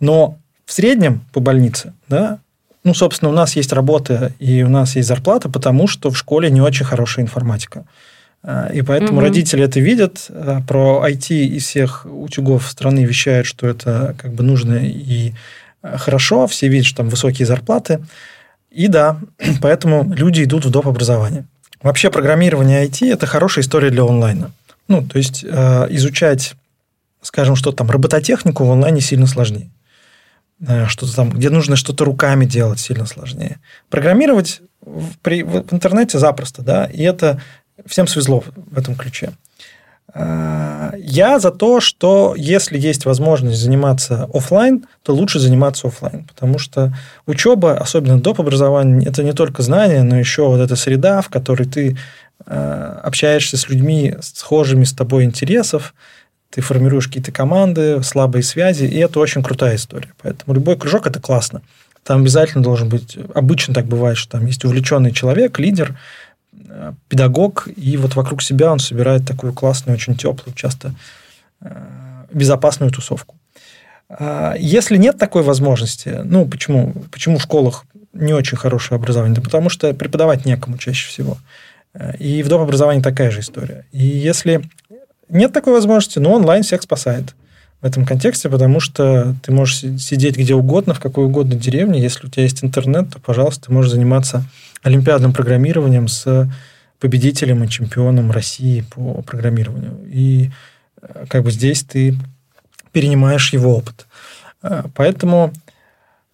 Но 0.00 0.38
в 0.64 0.72
среднем 0.72 1.20
по 1.32 1.40
больнице, 1.40 1.92
да, 2.08 2.38
ну, 2.84 2.94
собственно, 2.94 3.30
у 3.30 3.34
нас 3.34 3.54
есть 3.54 3.72
работа 3.72 4.32
и 4.38 4.62
у 4.62 4.68
нас 4.68 4.96
есть 4.96 5.08
зарплата, 5.08 5.48
потому 5.48 5.86
что 5.86 6.10
в 6.10 6.18
школе 6.18 6.50
не 6.50 6.60
очень 6.60 6.84
хорошая 6.84 7.24
информатика. 7.24 7.84
А, 8.44 8.68
и 8.72 8.82
поэтому 8.82 9.14
угу. 9.14 9.20
родители 9.20 9.64
это 9.64 9.80
видят. 9.80 10.26
А, 10.30 10.60
про 10.62 11.04
IT 11.08 11.32
из 11.34 11.66
всех 11.66 12.06
утюгов 12.06 12.68
страны 12.68 13.04
вещают, 13.04 13.46
что 13.46 13.68
это 13.68 14.14
как 14.18 14.32
бы 14.32 14.42
нужно 14.42 14.74
и 14.82 15.32
а, 15.82 15.98
хорошо. 15.98 16.46
Все 16.46 16.68
видят, 16.68 16.86
что 16.86 16.98
там 16.98 17.08
высокие 17.08 17.46
зарплаты. 17.46 18.00
И 18.70 18.88
да, 18.88 19.18
поэтому 19.60 20.12
люди 20.12 20.44
идут 20.44 20.64
в 20.64 20.70
доп. 20.70 20.86
образование. 20.86 21.44
Вообще 21.82 22.10
программирование 22.10 22.86
IT– 22.86 23.12
это 23.12 23.26
хорошая 23.26 23.64
история 23.64 23.90
для 23.90 24.04
онлайна. 24.04 24.52
Ну, 24.86 25.02
то 25.02 25.18
есть 25.18 25.42
изучать, 25.42 26.54
скажем, 27.22 27.56
что 27.56 27.72
там 27.72 27.90
робототехнику 27.90 28.64
в 28.64 28.70
онлайне 28.70 29.00
сильно 29.00 29.26
сложнее. 29.26 29.70
Э, 30.66 30.86
что-то 30.86 31.14
там, 31.14 31.30
где 31.30 31.50
нужно 31.50 31.76
что-то 31.76 32.04
руками 32.04 32.44
делать, 32.44 32.78
сильно 32.78 33.06
сложнее. 33.06 33.58
Программировать 33.90 34.60
в, 34.80 35.18
при, 35.22 35.42
в 35.42 35.72
интернете 35.72 36.18
запросто, 36.18 36.62
да, 36.62 36.84
и 36.86 37.02
это 37.02 37.40
всем 37.86 38.06
свезло 38.06 38.42
в 38.56 38.78
этом 38.78 38.94
ключе. 38.94 39.32
Э, 40.14 40.92
я 40.98 41.38
за 41.38 41.50
то, 41.50 41.80
что 41.80 42.34
если 42.36 42.78
есть 42.78 43.06
возможность 43.06 43.60
заниматься 43.60 44.28
офлайн, 44.32 44.86
то 45.02 45.14
лучше 45.14 45.38
заниматься 45.38 45.88
офлайн, 45.88 46.24
потому 46.24 46.58
что 46.58 46.94
учеба, 47.26 47.76
особенно 47.76 48.20
доп. 48.20 48.40
образования, 48.40 49.06
это 49.06 49.22
не 49.22 49.32
только 49.32 49.62
знания, 49.62 50.02
но 50.02 50.18
еще 50.18 50.48
вот 50.48 50.60
эта 50.60 50.76
среда, 50.76 51.20
в 51.22 51.28
которой 51.28 51.64
ты 51.64 51.96
э, 52.46 52.98
общаешься 53.02 53.56
с 53.56 53.68
людьми, 53.68 54.16
схожими 54.20 54.84
с 54.84 54.92
тобой 54.92 55.24
интересов, 55.24 55.94
ты 56.50 56.60
формируешь 56.60 57.06
какие-то 57.06 57.32
команды, 57.32 58.02
слабые 58.02 58.42
связи, 58.42 58.84
и 58.84 58.98
это 58.98 59.18
очень 59.20 59.42
крутая 59.42 59.76
история. 59.76 60.12
Поэтому 60.22 60.54
любой 60.54 60.76
кружок– 60.76 61.06
это 61.08 61.18
классно. 61.18 61.62
Там 62.04 62.20
обязательно 62.20 62.62
должен 62.62 62.88
быть, 62.88 63.16
обычно 63.34 63.72
так 63.72 63.86
бывает, 63.86 64.18
что 64.18 64.32
там 64.32 64.46
есть 64.46 64.64
увлеченный 64.64 65.12
человек, 65.12 65.58
лидер, 65.58 65.96
педагог, 67.08 67.68
и 67.74 67.96
вот 67.96 68.14
вокруг 68.14 68.42
себя 68.42 68.72
он 68.72 68.78
собирает 68.78 69.26
такую 69.26 69.52
классную, 69.52 69.96
очень 69.96 70.16
теплую, 70.16 70.54
часто 70.54 70.94
э, 71.60 72.24
безопасную 72.32 72.90
тусовку. 72.92 73.36
А 74.08 74.54
если 74.58 74.96
нет 74.96 75.18
такой 75.18 75.42
возможности, 75.42 76.20
ну, 76.24 76.46
почему, 76.46 76.92
почему 77.10 77.38
в 77.38 77.42
школах 77.42 77.84
не 78.12 78.34
очень 78.34 78.58
хорошее 78.58 78.96
образование? 78.96 79.36
Да 79.36 79.42
потому 79.42 79.68
что 79.68 79.92
преподавать 79.94 80.44
некому 80.44 80.76
чаще 80.78 81.08
всего. 81.08 81.38
Э, 81.94 82.16
и 82.16 82.42
в 82.42 82.48
доп. 82.48 82.60
образовании 82.60 83.02
такая 83.02 83.30
же 83.30 83.40
история. 83.40 83.86
И 83.92 84.04
если 84.04 84.62
нет 85.28 85.52
такой 85.52 85.72
возможности, 85.72 86.18
но 86.18 86.34
онлайн 86.34 86.62
всех 86.62 86.82
спасает 86.82 87.34
в 87.80 87.86
этом 87.86 88.04
контексте, 88.04 88.48
потому 88.48 88.80
что 88.80 89.34
ты 89.42 89.50
можешь 89.50 89.78
сидеть 90.00 90.36
где 90.36 90.54
угодно, 90.54 90.94
в 90.94 91.00
какой 91.00 91.24
угодно 91.24 91.54
деревне. 91.54 92.00
Если 92.00 92.26
у 92.26 92.30
тебя 92.30 92.44
есть 92.44 92.62
интернет, 92.62 93.10
то, 93.10 93.18
пожалуйста, 93.18 93.66
ты 93.66 93.72
можешь 93.72 93.90
заниматься 93.90 94.44
олимпиадным 94.82 95.32
программированием 95.32 96.08
с 96.08 96.50
победителем 96.98 97.64
и 97.64 97.68
чемпионом 97.68 98.30
России 98.30 98.84
по 98.94 99.22
программированию. 99.22 99.98
И 100.06 100.50
э, 101.00 101.26
как 101.28 101.42
бы 101.42 101.50
здесь 101.50 101.82
ты 101.82 102.16
перенимаешь 102.92 103.52
его 103.52 103.76
опыт. 103.76 104.06
Э, 104.62 104.84
поэтому... 104.94 105.52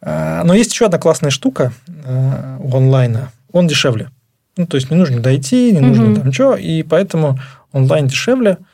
Э, 0.02 0.42
но 0.44 0.54
есть 0.54 0.72
еще 0.72 0.86
одна 0.86 0.98
классная 0.98 1.30
штука 1.30 1.72
у 2.06 2.76
онлайна. 2.76 3.32
Он 3.52 3.66
дешевле. 3.66 4.10
Ну, 4.56 4.66
то 4.66 4.76
есть 4.76 4.90
не 4.90 4.96
нужно 4.96 5.20
дойти, 5.20 5.72
не 5.72 5.80
нужно 5.80 6.08
mm-hmm. 6.08 6.20
там 6.20 6.32
что, 6.32 6.56
и 6.56 6.82
поэтому 6.82 7.38
онлайн 7.72 8.06
дешевле– 8.06 8.58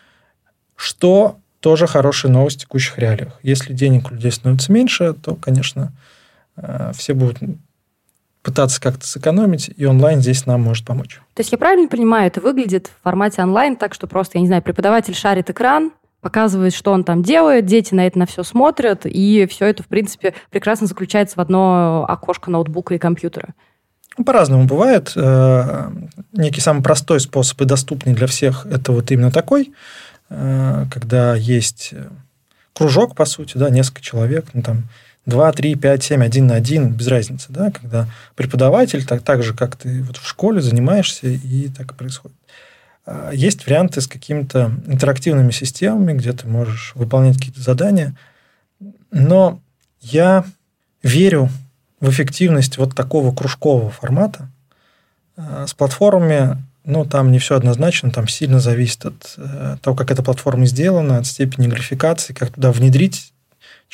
что 0.77 1.39
тоже 1.61 1.87
хорошая 1.87 2.33
новость 2.33 2.59
в 2.59 2.61
текущих 2.63 2.99
реалиях. 2.99 3.39
Если 3.43 3.73
денег 3.73 4.11
у 4.11 4.15
людей 4.15 4.31
становится 4.31 4.73
меньше, 4.73 5.15
то, 5.15 5.35
конечно, 5.35 5.93
все 6.95 7.15
будут 7.15 7.39
пытаться 8.45 8.81
как-то 8.81 9.07
сэкономить, 9.07 9.71
и 9.75 9.85
онлайн 9.85 10.21
здесь 10.21 10.47
нам 10.47 10.63
может 10.63 10.87
помочь. 10.87 11.21
То 11.35 11.41
есть 11.41 11.51
я 11.51 11.59
правильно 11.59 11.89
понимаю, 11.89 12.29
это 12.29 12.41
выглядит 12.41 12.89
в 12.89 13.03
формате 13.03 13.43
онлайн 13.43 13.77
так, 13.77 13.95
что 13.95 14.07
просто, 14.07 14.39
я 14.39 14.43
не 14.43 14.47
знаю, 14.47 14.63
преподаватель 14.63 15.15
шарит 15.15 15.51
экран, 15.51 15.93
показывает, 16.21 16.75
что 16.75 16.93
он 16.93 17.05
там 17.05 17.23
делает, 17.23 17.67
дети 17.67 17.95
на 17.95 18.07
это 18.07 18.19
на 18.19 18.27
все 18.27 18.45
смотрят, 18.45 19.03
и 19.05 19.47
все 19.51 19.67
это, 19.67 19.83
в 19.83 19.87
принципе, 19.87 20.35
прекрасно 20.51 20.87
заключается 20.87 21.37
в 21.37 21.41
одно 21.41 22.07
окошко 22.09 22.51
ноутбука 22.51 22.95
и 22.95 22.99
компьютера. 22.99 23.55
Ну, 24.17 24.25
по-разному 24.25 24.65
бывает. 24.65 25.13
Э, 25.17 25.91
некий 26.33 26.61
самый 26.61 26.85
простой 26.85 27.19
способ 27.19 27.61
и 27.63 27.65
доступный 27.65 28.15
для 28.15 28.29
всех– 28.29 28.65
это 28.71 28.93
вот 28.93 29.11
именно 29.11 29.33
такой– 29.33 29.73
Э, 30.31 30.87
когда 30.91 31.35
есть 31.35 31.91
э, 31.93 32.09
кружок, 32.73 33.15
по 33.15 33.25
сути, 33.25 33.59
да, 33.59 33.71
несколько 33.71 34.01
человек, 34.01 34.47
ну, 34.53 34.63
там, 34.63 34.85
2, 35.27 35.53
3, 35.53 35.75
5, 35.77 36.03
7, 36.03 36.23
1 36.25 36.47
на 36.47 36.55
1, 36.55 36.93
без 36.93 37.07
разницы, 37.07 37.47
да, 37.49 37.71
когда 37.71 38.09
преподаватель, 38.35 39.05
так, 39.05 39.23
так 39.23 39.43
же, 39.43 39.55
как 39.55 39.77
ты 39.77 40.03
вот 40.03 40.17
в 40.17 40.27
школе 40.27 40.61
занимаешься, 40.61 41.29
и 41.29 41.69
так 41.69 41.93
и 41.93 41.95
происходит. 41.95 42.37
А, 43.07 43.31
есть 43.33 43.67
варианты 43.67 44.01
с 44.01 44.07
какими-то 44.07 44.73
интерактивными 44.87 45.51
системами, 45.51 46.13
где 46.13 46.33
ты 46.33 46.47
можешь 46.47 46.93
выполнять 46.95 47.39
какие-то 47.39 47.61
задания, 47.61 48.15
но 49.11 49.61
я 50.01 50.45
верю 51.03 51.49
в 52.01 52.11
эффективность 52.11 52.77
вот 52.77 52.95
такого 52.95 53.35
кружкового 53.35 53.91
формата. 53.91 54.51
А, 55.37 55.67
с 55.67 55.75
платформами 55.75 56.63
ну, 56.85 57.07
там 57.07 57.33
не 57.33 57.39
все 57.39 57.57
однозначно, 57.57 58.11
там 58.11 58.29
сильно 58.29 58.61
зависит 58.61 59.07
от 59.07 59.35
э, 59.39 59.79
того, 59.81 59.97
как 59.97 60.11
эта 60.11 60.23
платформа 60.23 60.67
сделана, 60.67 61.17
от 61.17 61.27
степени 61.27 61.67
графикации, 61.67 62.35
как 62.35 62.51
туда 62.51 62.73
внедрить 62.73 63.33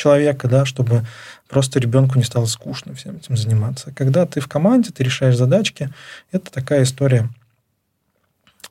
человека, 0.01 0.49
да, 0.49 0.65
чтобы 0.65 1.05
просто 1.49 1.79
ребенку 1.79 2.17
не 2.17 2.25
стало 2.25 2.47
скучно 2.47 2.95
всем 2.95 3.17
этим 3.17 3.37
заниматься. 3.37 3.93
Когда 3.95 4.25
ты 4.25 4.41
в 4.41 4.49
команде, 4.49 4.91
ты 4.91 5.05
решаешь 5.05 5.37
задачки, 5.37 5.91
это 6.33 6.51
такая 6.51 6.85
история, 6.85 7.29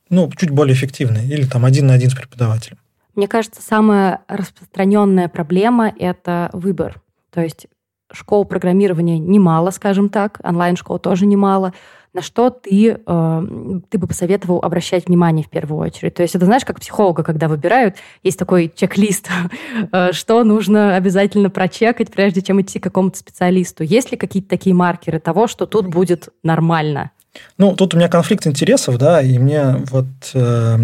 ну, 0.09 0.31
чуть 0.35 0.49
более 0.49 0.73
эффективная. 0.73 1.25
Или 1.25 1.45
там 1.45 1.65
один 1.65 1.87
на 1.87 1.93
один 1.93 2.09
с 2.09 2.15
преподавателем. 2.15 2.77
Мне 3.15 3.27
кажется, 3.27 3.61
самая 3.61 4.21
распространенная 4.27 5.27
проблема– 5.27 5.93
это 5.99 6.49
выбор. 6.53 7.01
То 7.31 7.41
есть 7.41 7.67
школ 8.11 8.45
программирования 8.45 9.19
немало, 9.19 9.69
скажем 9.71 10.09
так, 10.09 10.39
онлайн-школ 10.43 10.99
тоже 10.99 11.27
немало. 11.27 11.73
На 12.13 12.21
что 12.21 12.49
ты, 12.49 12.99
э, 13.05 13.79
ты 13.89 13.97
бы 13.97 14.07
посоветовал 14.07 14.59
обращать 14.63 15.07
внимание 15.07 15.45
в 15.45 15.49
первую 15.49 15.79
очередь? 15.79 16.15
То 16.15 16.23
есть 16.23 16.35
это, 16.35 16.45
знаешь, 16.45 16.65
как 16.65 16.79
психолога, 16.79 17.23
когда 17.23 17.47
выбирают, 17.47 17.95
есть 18.23 18.39
такой 18.39 18.71
чек-лист, 18.75 19.29
э, 19.91 20.11
что 20.11 20.43
нужно 20.43 20.95
обязательно 20.95 21.49
прочекать, 21.49 22.11
прежде 22.11 22.41
чем 22.41 22.61
идти 22.61 22.79
к 22.79 22.83
какому-то 22.83 23.17
специалисту. 23.17 23.83
Есть 23.83 24.11
ли 24.11 24.17
какие-то 24.17 24.49
такие 24.49 24.75
маркеры 24.75 25.19
того, 25.19 25.47
что 25.47 25.65
тут 25.65 25.87
будет 25.87 26.29
нормально? 26.43 27.11
Ну, 27.57 27.75
тут 27.75 27.93
у 27.93 27.97
меня 27.97 28.09
конфликт 28.09 28.47
интересов, 28.47 28.97
да, 28.97 29.21
и 29.21 29.37
мне 29.37 29.83
вот 29.91 30.07
э, 30.33 30.77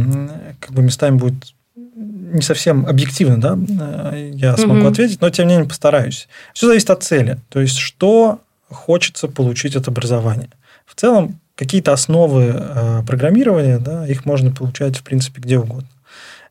как 0.60 0.72
бы 0.72 0.84
местами 0.84 1.18
будет 1.18 1.56
не 1.96 2.42
совсем 2.42 2.86
объективно, 2.86 3.40
да, 3.40 3.58
э, 4.14 4.32
я 4.34 4.58
смогу 4.58 4.82
угу. 4.82 4.88
ответить, 4.90 5.22
но 5.22 5.30
тем 5.30 5.48
не 5.48 5.54
менее 5.54 5.68
постараюсь. 5.68 6.28
Все 6.54 6.68
зависит 6.68 6.90
от 6.90 7.04
цели. 7.04 7.40
То 7.50 7.62
есть, 7.62 7.78
что 7.78 8.40
хочется 8.70 9.28
получить 9.28 9.76
от 9.76 9.88
образования. 9.88 10.50
В 10.86 10.96
целом, 10.96 11.40
какие-то 11.56 11.94
основы 11.94 12.54
э, 12.54 13.04
программирования, 13.06 13.80
да, 13.80 14.08
их 14.08 14.26
можно 14.26 14.52
получать, 14.52 14.98
в 14.98 15.04
принципе, 15.04 15.42
где 15.42 15.58
угодно. 15.58 15.88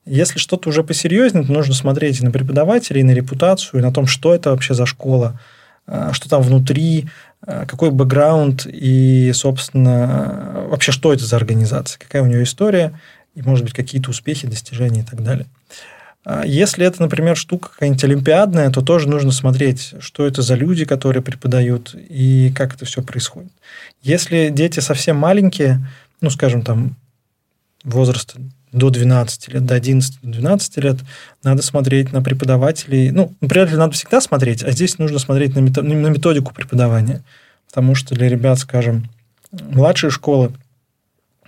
Если 0.06 0.38
что-то 0.38 0.68
уже 0.68 0.82
посерьезнее, 0.84 1.44
то 1.44 1.52
нужно 1.52 1.74
смотреть 1.74 2.20
и 2.20 2.24
на 2.24 2.30
преподавателей, 2.30 3.00
и 3.00 3.04
на 3.04 3.12
репутацию, 3.12 3.80
и 3.80 3.82
на 3.82 3.92
том, 3.92 4.06
что 4.06 4.34
это 4.34 4.50
вообще 4.50 4.74
за 4.74 4.86
школа, 4.86 5.40
э, 5.86 6.10
что 6.12 6.28
там 6.28 6.42
внутри, 6.42 7.08
какой 7.46 7.90
бэкграунд 7.90 8.66
и, 8.66 9.30
собственно, 9.34 10.64
вообще 10.70 10.92
что 10.92 11.12
это 11.12 11.26
за 11.26 11.36
организация, 11.36 11.98
какая 11.98 12.22
у 12.22 12.26
нее 12.26 12.42
история, 12.42 12.98
и, 13.34 13.42
может 13.42 13.64
быть, 13.64 13.74
какие-то 13.74 14.08
успехи, 14.08 14.46
достижения 14.46 15.00
и 15.00 15.04
так 15.04 15.22
далее. 15.22 15.46
А 16.24 16.46
если 16.46 16.86
это, 16.86 17.02
например, 17.02 17.36
штука 17.36 17.70
какая-нибудь 17.70 18.04
олимпиадная, 18.04 18.70
то 18.70 18.80
тоже 18.80 19.08
нужно 19.08 19.30
смотреть, 19.30 19.94
что 20.00 20.26
это 20.26 20.40
за 20.40 20.54
люди, 20.54 20.84
которые 20.84 21.22
преподают, 21.22 21.94
и 21.94 22.50
как 22.54 22.74
это 22.74 22.86
все 22.86 23.02
происходит. 23.02 23.52
Если 24.02 24.48
дети 24.48 24.80
совсем 24.80 25.16
маленькие, 25.16 25.86
ну, 26.20 26.30
скажем, 26.30 26.62
там, 26.62 26.96
возраста 27.84 28.40
до 28.72 28.90
12 28.90 29.48
лет, 29.48 29.66
до 29.66 29.76
11-12 29.76 30.80
лет, 30.80 30.96
надо 31.42 31.62
смотреть 31.62 32.12
на 32.12 32.22
преподавателей. 32.22 33.10
Ну, 33.10 33.32
преподавателей 33.40 33.78
надо 33.78 33.92
всегда 33.92 34.20
смотреть, 34.20 34.64
а 34.64 34.72
здесь 34.72 34.98
нужно 34.98 35.18
смотреть 35.18 35.54
на 35.54 35.60
методику 35.60 36.54
преподавания. 36.54 37.22
Потому 37.68 37.94
что 37.94 38.14
для 38.14 38.28
ребят, 38.28 38.58
скажем, 38.58 39.10
младшей 39.52 40.10
школы 40.10 40.52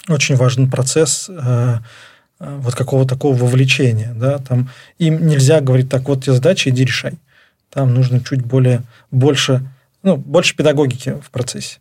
очень 0.09 0.37
важен 0.37 0.71
процесс 0.71 1.29
э, 1.29 1.79
вот 2.39 2.75
какого-то 2.75 3.15
такого 3.15 3.37
вовлечения. 3.37 4.13
Да? 4.15 4.39
Там, 4.39 4.71
им 4.99 5.27
нельзя 5.27 5.61
говорить, 5.61 5.89
так, 5.89 6.09
вот 6.09 6.25
тебе 6.25 6.35
задача, 6.35 6.71
иди 6.71 6.85
решай. 6.85 7.15
Там 7.71 7.95
нужно 7.95 8.21
чуть 8.21 8.45
более, 8.45 8.83
больше, 9.11 9.63
ну, 10.03 10.17
больше 10.17 10.57
педагогики 10.57 11.17
в 11.23 11.31
процессе. 11.31 11.79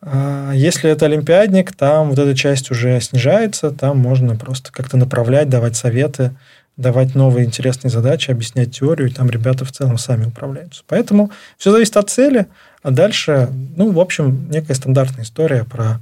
А 0.00 0.52
если 0.52 0.90
это 0.90 1.06
олимпиадник, 1.06 1.72
там 1.72 2.10
вот 2.10 2.18
эта 2.18 2.36
часть 2.36 2.70
уже 2.70 3.00
снижается, 3.00 3.70
там 3.70 3.98
можно 3.98 4.36
просто 4.36 4.70
как-то 4.70 4.96
направлять, 4.96 5.48
давать 5.48 5.76
советы, 5.76 6.34
давать 6.76 7.14
новые 7.14 7.46
интересные 7.46 7.90
задачи, 7.90 8.30
объяснять 8.30 8.76
теорию, 8.76 9.08
и 9.08 9.12
там 9.12 9.30
ребята 9.30 9.64
в 9.64 9.72
целом 9.72 9.96
сами 9.96 10.26
управляются. 10.26 10.82
Поэтому 10.86 11.30
все 11.56 11.70
зависит 11.70 11.96
от 11.96 12.10
цели, 12.10 12.46
а 12.82 12.90
дальше, 12.90 13.48
ну, 13.76 13.92
в 13.92 14.00
общем, 14.00 14.50
некая 14.50 14.74
стандартная 14.74 15.24
история 15.24 15.64
про 15.64 16.00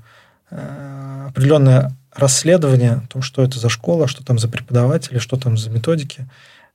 Э, 0.52 1.28
определенное 1.28 1.92
расследование 2.14 3.02
о 3.04 3.06
том, 3.08 3.22
что 3.22 3.42
это 3.42 3.58
за 3.58 3.68
школа, 3.68 4.06
что 4.06 4.24
там 4.24 4.38
за 4.38 4.48
преподаватели, 4.48 5.18
что 5.18 5.36
там 5.36 5.56
за 5.56 5.70
методики 5.70 6.28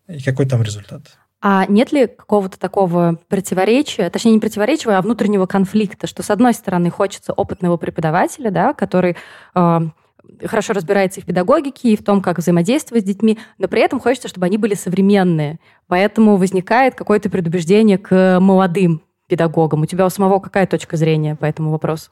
и 0.08 0.21
какой 0.21 0.45
там 0.45 0.62
результат. 0.62 1.17
А 1.39 1.65
нет 1.67 1.91
ли 1.91 2.08
какого-то 2.08 2.58
такого 2.58 3.19
противоречия, 3.28 4.10
точнее 4.10 4.34
не 4.34 4.39
противоречия, 4.39 4.89
а 4.91 5.02
внутреннего 5.02 5.45
конфликта, 5.45 6.08
что 6.08 6.23
с 6.23 6.32
одной 6.32 6.54
стороны 6.54 6.89
хочется 6.89 7.32
опытного 7.32 7.78
преподавателя, 7.78 8.50
да, 8.50 8.73
который 8.73 9.15
э, 9.54 9.80
хорошо 10.45 10.73
разбирается 10.73 11.19
и 11.19 11.23
в 11.23 11.28
педагогике, 11.28 11.93
и 11.93 11.97
в 11.97 12.04
том, 12.04 12.21
как 12.21 12.39
взаимодействовать 12.39 13.04
с 13.04 13.08
детьми, 13.08 13.38
но 13.60 13.67
при 13.67 13.82
этом 13.82 14.00
хочется, 14.00 14.28
чтобы 14.28 14.47
они 14.47 14.58
были 14.58 14.73
современные. 14.73 15.60
Поэтому 15.88 16.38
возникает 16.38 16.95
какое-то 16.95 17.30
предубеждение 17.30 18.00
к 18.00 18.39
молодым 18.39 19.04
педагогам. 19.28 19.82
У 19.82 19.86
тебя 19.86 20.06
у 20.06 20.10
самого 20.10 20.39
какая 20.39 20.65
точка 20.65 20.97
зрения 20.97 21.36
по 21.36 21.45
этому 21.45 21.69
вопросу? 21.69 22.10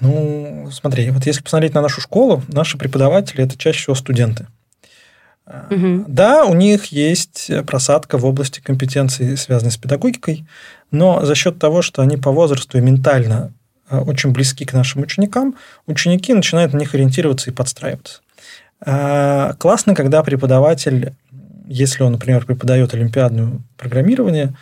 Ну, 0.00 0.68
смотри, 0.72 1.10
вот 1.10 1.26
если 1.26 1.42
посмотреть 1.42 1.74
на 1.74 1.82
нашу 1.82 2.00
школу, 2.00 2.42
наши 2.48 2.78
преподаватели 2.78 3.44
это 3.44 3.56
чаще 3.56 3.80
всего 3.80 3.94
студенты. 3.94 4.46
Угу. 5.46 6.06
Да, 6.08 6.46
у 6.46 6.54
них 6.54 6.86
есть 6.86 7.50
просадка 7.66 8.16
в 8.16 8.24
области 8.24 8.60
компетенций, 8.60 9.36
связанной 9.36 9.72
с 9.72 9.76
педагогикой, 9.76 10.46
но 10.90 11.24
за 11.24 11.34
счет 11.34 11.58
того, 11.58 11.82
что 11.82 12.00
они 12.00 12.16
по 12.16 12.30
возрасту 12.30 12.78
и 12.78 12.80
ментально 12.80 13.52
а, 13.88 14.00
очень 14.00 14.30
близки 14.30 14.64
к 14.64 14.72
нашим 14.72 15.02
ученикам, 15.02 15.56
ученики 15.86 16.32
начинают 16.32 16.72
на 16.72 16.78
них 16.78 16.94
ориентироваться 16.94 17.50
и 17.50 17.52
подстраиваться. 17.52 18.20
А, 18.80 19.52
классно, 19.54 19.94
когда 19.94 20.22
преподаватель, 20.22 21.12
если 21.66 22.02
он, 22.02 22.12
например, 22.12 22.46
преподает 22.46 22.94
олимпиадное 22.94 23.60
программирование, 23.76 24.54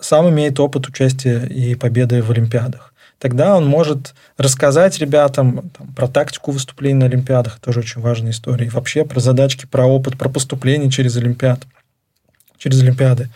сам 0.00 0.28
имеет 0.30 0.58
опыт 0.58 0.86
участия 0.86 1.44
и 1.46 1.74
победы 1.74 2.22
в 2.22 2.30
олимпиадах 2.30 2.93
тогда 3.18 3.56
он 3.56 3.66
может 3.66 4.14
рассказать 4.36 4.98
ребятам 4.98 5.70
там, 5.76 5.88
про 5.94 6.08
тактику 6.08 6.50
выступлений 6.50 6.98
на 6.98 7.06
Олимпиадах, 7.06 7.58
тоже 7.60 7.80
очень 7.80 8.00
важная 8.00 8.32
история, 8.32 8.66
и 8.66 8.70
вообще 8.70 9.04
про 9.04 9.20
задачки, 9.20 9.66
про 9.66 9.86
опыт, 9.86 10.18
про 10.18 10.28
поступление 10.28 10.90
через 10.90 11.16
Олимпиад, 11.16 11.60
через 12.58 12.82
Олимпиады. 12.82 13.30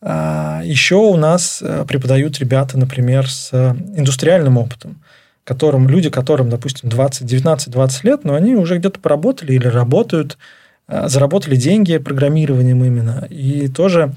А 0.00 0.62
еще 0.64 0.96
у 0.96 1.16
нас 1.16 1.60
э, 1.60 1.84
преподают 1.86 2.38
ребята, 2.38 2.78
например, 2.78 3.28
с 3.28 3.50
э, 3.52 3.74
индустриальным 3.96 4.56
опытом, 4.56 5.02
которым, 5.42 5.88
люди, 5.88 6.08
которым, 6.08 6.50
допустим, 6.50 6.88
20, 6.88 7.32
19-20 7.32 7.90
лет, 8.04 8.24
но 8.24 8.34
они 8.34 8.54
уже 8.54 8.78
где-то 8.78 9.00
поработали 9.00 9.54
или 9.54 9.66
работают, 9.66 10.38
э, 10.86 11.08
заработали 11.08 11.56
деньги 11.56 11.98
программированием 11.98 12.84
именно. 12.84 13.26
И 13.28 13.68
тоже 13.68 14.14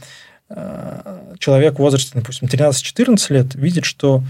человек 1.40 1.76
в 1.76 1.80
возрасте, 1.80 2.12
допустим, 2.14 2.50
13-14 2.50 3.34
лет 3.34 3.56
видит, 3.56 3.86
что 3.86 4.22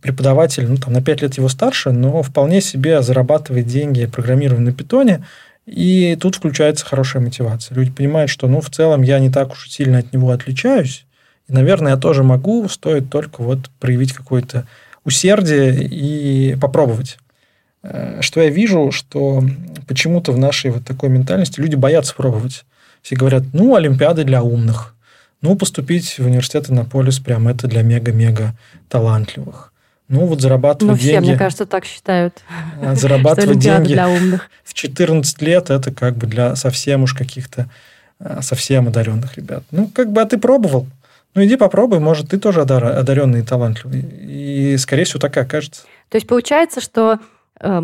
преподаватель, 0.00 0.66
ну, 0.68 0.76
там, 0.76 0.92
на 0.92 1.02
5 1.02 1.22
лет 1.22 1.36
его 1.36 1.48
старше, 1.48 1.90
но 1.90 2.22
вполне 2.22 2.60
себе 2.60 3.02
зарабатывает 3.02 3.66
деньги 3.66 4.06
программированием 4.06 4.66
на 4.66 4.72
питоне, 4.72 5.24
и 5.66 6.16
тут 6.20 6.36
включается 6.36 6.86
хорошая 6.86 7.22
мотивация. 7.22 7.74
Люди 7.74 7.90
понимают, 7.90 8.30
что, 8.30 8.48
ну, 8.48 8.60
в 8.60 8.70
целом 8.70 9.02
я 9.02 9.18
не 9.18 9.30
так 9.30 9.52
уж 9.52 9.68
сильно 9.68 9.98
от 9.98 10.12
него 10.12 10.30
отличаюсь, 10.30 11.04
и, 11.48 11.52
наверное, 11.52 11.92
я 11.92 11.98
тоже 11.98 12.22
могу, 12.22 12.68
стоит 12.68 13.10
только 13.10 13.42
вот 13.42 13.70
проявить 13.80 14.12
какое-то 14.12 14.66
усердие 15.04 15.84
и 15.84 16.56
попробовать. 16.56 17.18
Э, 17.82 18.20
что 18.20 18.40
я 18.40 18.50
вижу, 18.50 18.90
что 18.92 19.42
почему-то 19.86 20.32
в 20.32 20.38
нашей 20.38 20.70
вот 20.70 20.84
такой 20.84 21.08
ментальности 21.08 21.60
люди 21.60 21.76
боятся 21.76 22.14
пробовать. 22.14 22.64
Все 23.02 23.16
говорят, 23.16 23.44
ну, 23.52 23.74
Олимпиады 23.74 24.24
для 24.24 24.42
умных. 24.42 24.94
Ну, 25.40 25.54
поступить 25.56 26.18
в 26.18 26.26
университет 26.26 26.68
Иннополис 26.68 27.20
прям 27.20 27.48
это 27.48 27.68
для 27.68 27.82
мега-мега 27.82 28.54
талантливых. 28.88 29.72
Ну, 30.08 30.24
вот 30.24 30.40
зарабатывать 30.40 30.92
ну, 30.92 30.98
все, 30.98 31.12
деньги... 31.12 31.28
мне 31.30 31.38
кажется, 31.38 31.66
так 31.66 31.84
считают. 31.84 32.42
А, 32.80 32.94
зарабатывать 32.94 33.58
деньги 33.58 33.92
для 33.92 34.08
умных. 34.08 34.50
в 34.64 34.72
14 34.72 35.42
лет 35.42 35.68
это 35.68 35.92
как 35.92 36.16
бы 36.16 36.26
для 36.26 36.56
совсем 36.56 37.02
уж 37.02 37.12
каких-то 37.12 37.68
а, 38.18 38.40
совсем 38.40 38.88
одаренных 38.88 39.36
ребят. 39.36 39.64
Ну, 39.70 39.86
как 39.88 40.10
бы, 40.10 40.22
а 40.22 40.24
ты 40.24 40.38
пробовал? 40.38 40.86
Ну, 41.34 41.44
иди 41.44 41.56
попробуй, 41.56 41.98
может, 42.00 42.30
ты 42.30 42.38
тоже 42.38 42.62
одаренный 42.62 43.40
и 43.40 43.42
талантливый. 43.42 44.00
И, 44.00 44.76
скорее 44.78 45.04
всего, 45.04 45.20
так 45.20 45.36
и 45.36 45.40
окажется. 45.40 45.82
То 46.08 46.16
есть, 46.16 46.26
получается, 46.26 46.80
что 46.80 47.18
э, 47.60 47.82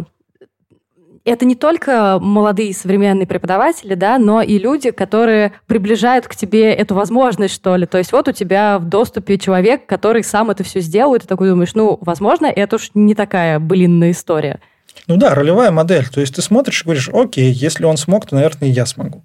это 1.25 1.45
не 1.45 1.55
только 1.55 2.19
молодые 2.21 2.75
современные 2.75 3.27
преподаватели, 3.27 3.95
да, 3.95 4.19
но 4.19 4.43
и 4.43 4.59
люди, 4.59 4.91
которые 4.91 5.53
приближают 5.67 6.29
к 6.29 6.37
тебе 6.37 6.73
эту 6.73 6.95
возможность, 6.95 7.55
что 7.55 7.77
ли. 7.77 7.87
То 7.87 7.99
есть 7.99 8.13
вот 8.13 8.29
у 8.29 8.33
тебя 8.33 8.79
в 8.79 8.85
доступе 8.85 9.39
человек, 9.39 9.87
который 9.87 10.23
сам 10.23 10.51
это 10.51 10.65
все 10.65 10.81
сделал, 10.81 11.15
и 11.15 11.19
ты 11.19 11.27
такой 11.27 11.49
думаешь, 11.49 11.75
ну, 11.75 11.99
возможно, 12.01 12.47
это 12.47 12.77
уж 12.77 12.91
не 12.95 13.15
такая 13.15 13.59
блинная 13.59 14.11
история. 14.11 14.61
Ну 15.07 15.17
да, 15.17 15.35
ролевая 15.35 15.71
модель. 15.71 16.09
То 16.09 16.21
есть 16.21 16.35
ты 16.35 16.43
смотришь 16.43 16.83
и 16.83 16.85
говоришь, 16.85 17.11
окей, 17.13 17.51
если 17.51 17.85
он 17.85 17.97
смог, 17.97 18.27
то, 18.27 18.35
наверное, 18.35 18.69
и 18.69 18.73
я 18.73 18.87
смогу. 18.87 19.25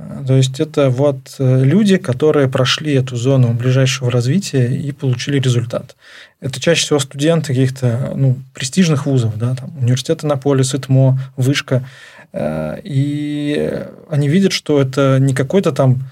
Э, 0.00 0.24
то 0.26 0.34
есть 0.34 0.60
это 0.60 0.90
вот 0.90 1.36
э, 1.38 1.64
люди, 1.64 1.96
которые 1.96 2.48
прошли 2.48 2.94
эту 2.94 3.16
зону 3.16 3.52
ближайшего 3.52 4.10
развития 4.10 4.66
и 4.66 4.92
получили 4.92 5.38
результат. 5.38 5.96
Это 6.40 6.60
чаще 6.60 6.82
всего 6.82 6.98
студенты 6.98 7.48
каких-то 7.48 8.12
ну, 8.16 8.36
престижных 8.54 9.06
вузов, 9.06 9.36
да, 9.36 9.54
там, 9.54 9.76
университет 9.78 10.24
Иннополис, 10.24 10.74
ИТМО, 10.74 11.20
Вышка. 11.36 11.86
Э, 12.32 12.78
и 12.82 13.84
они 14.08 14.28
видят, 14.28 14.52
что 14.52 14.80
это 14.80 15.18
не 15.20 15.34
какой-то 15.34 15.72
там 15.72 16.10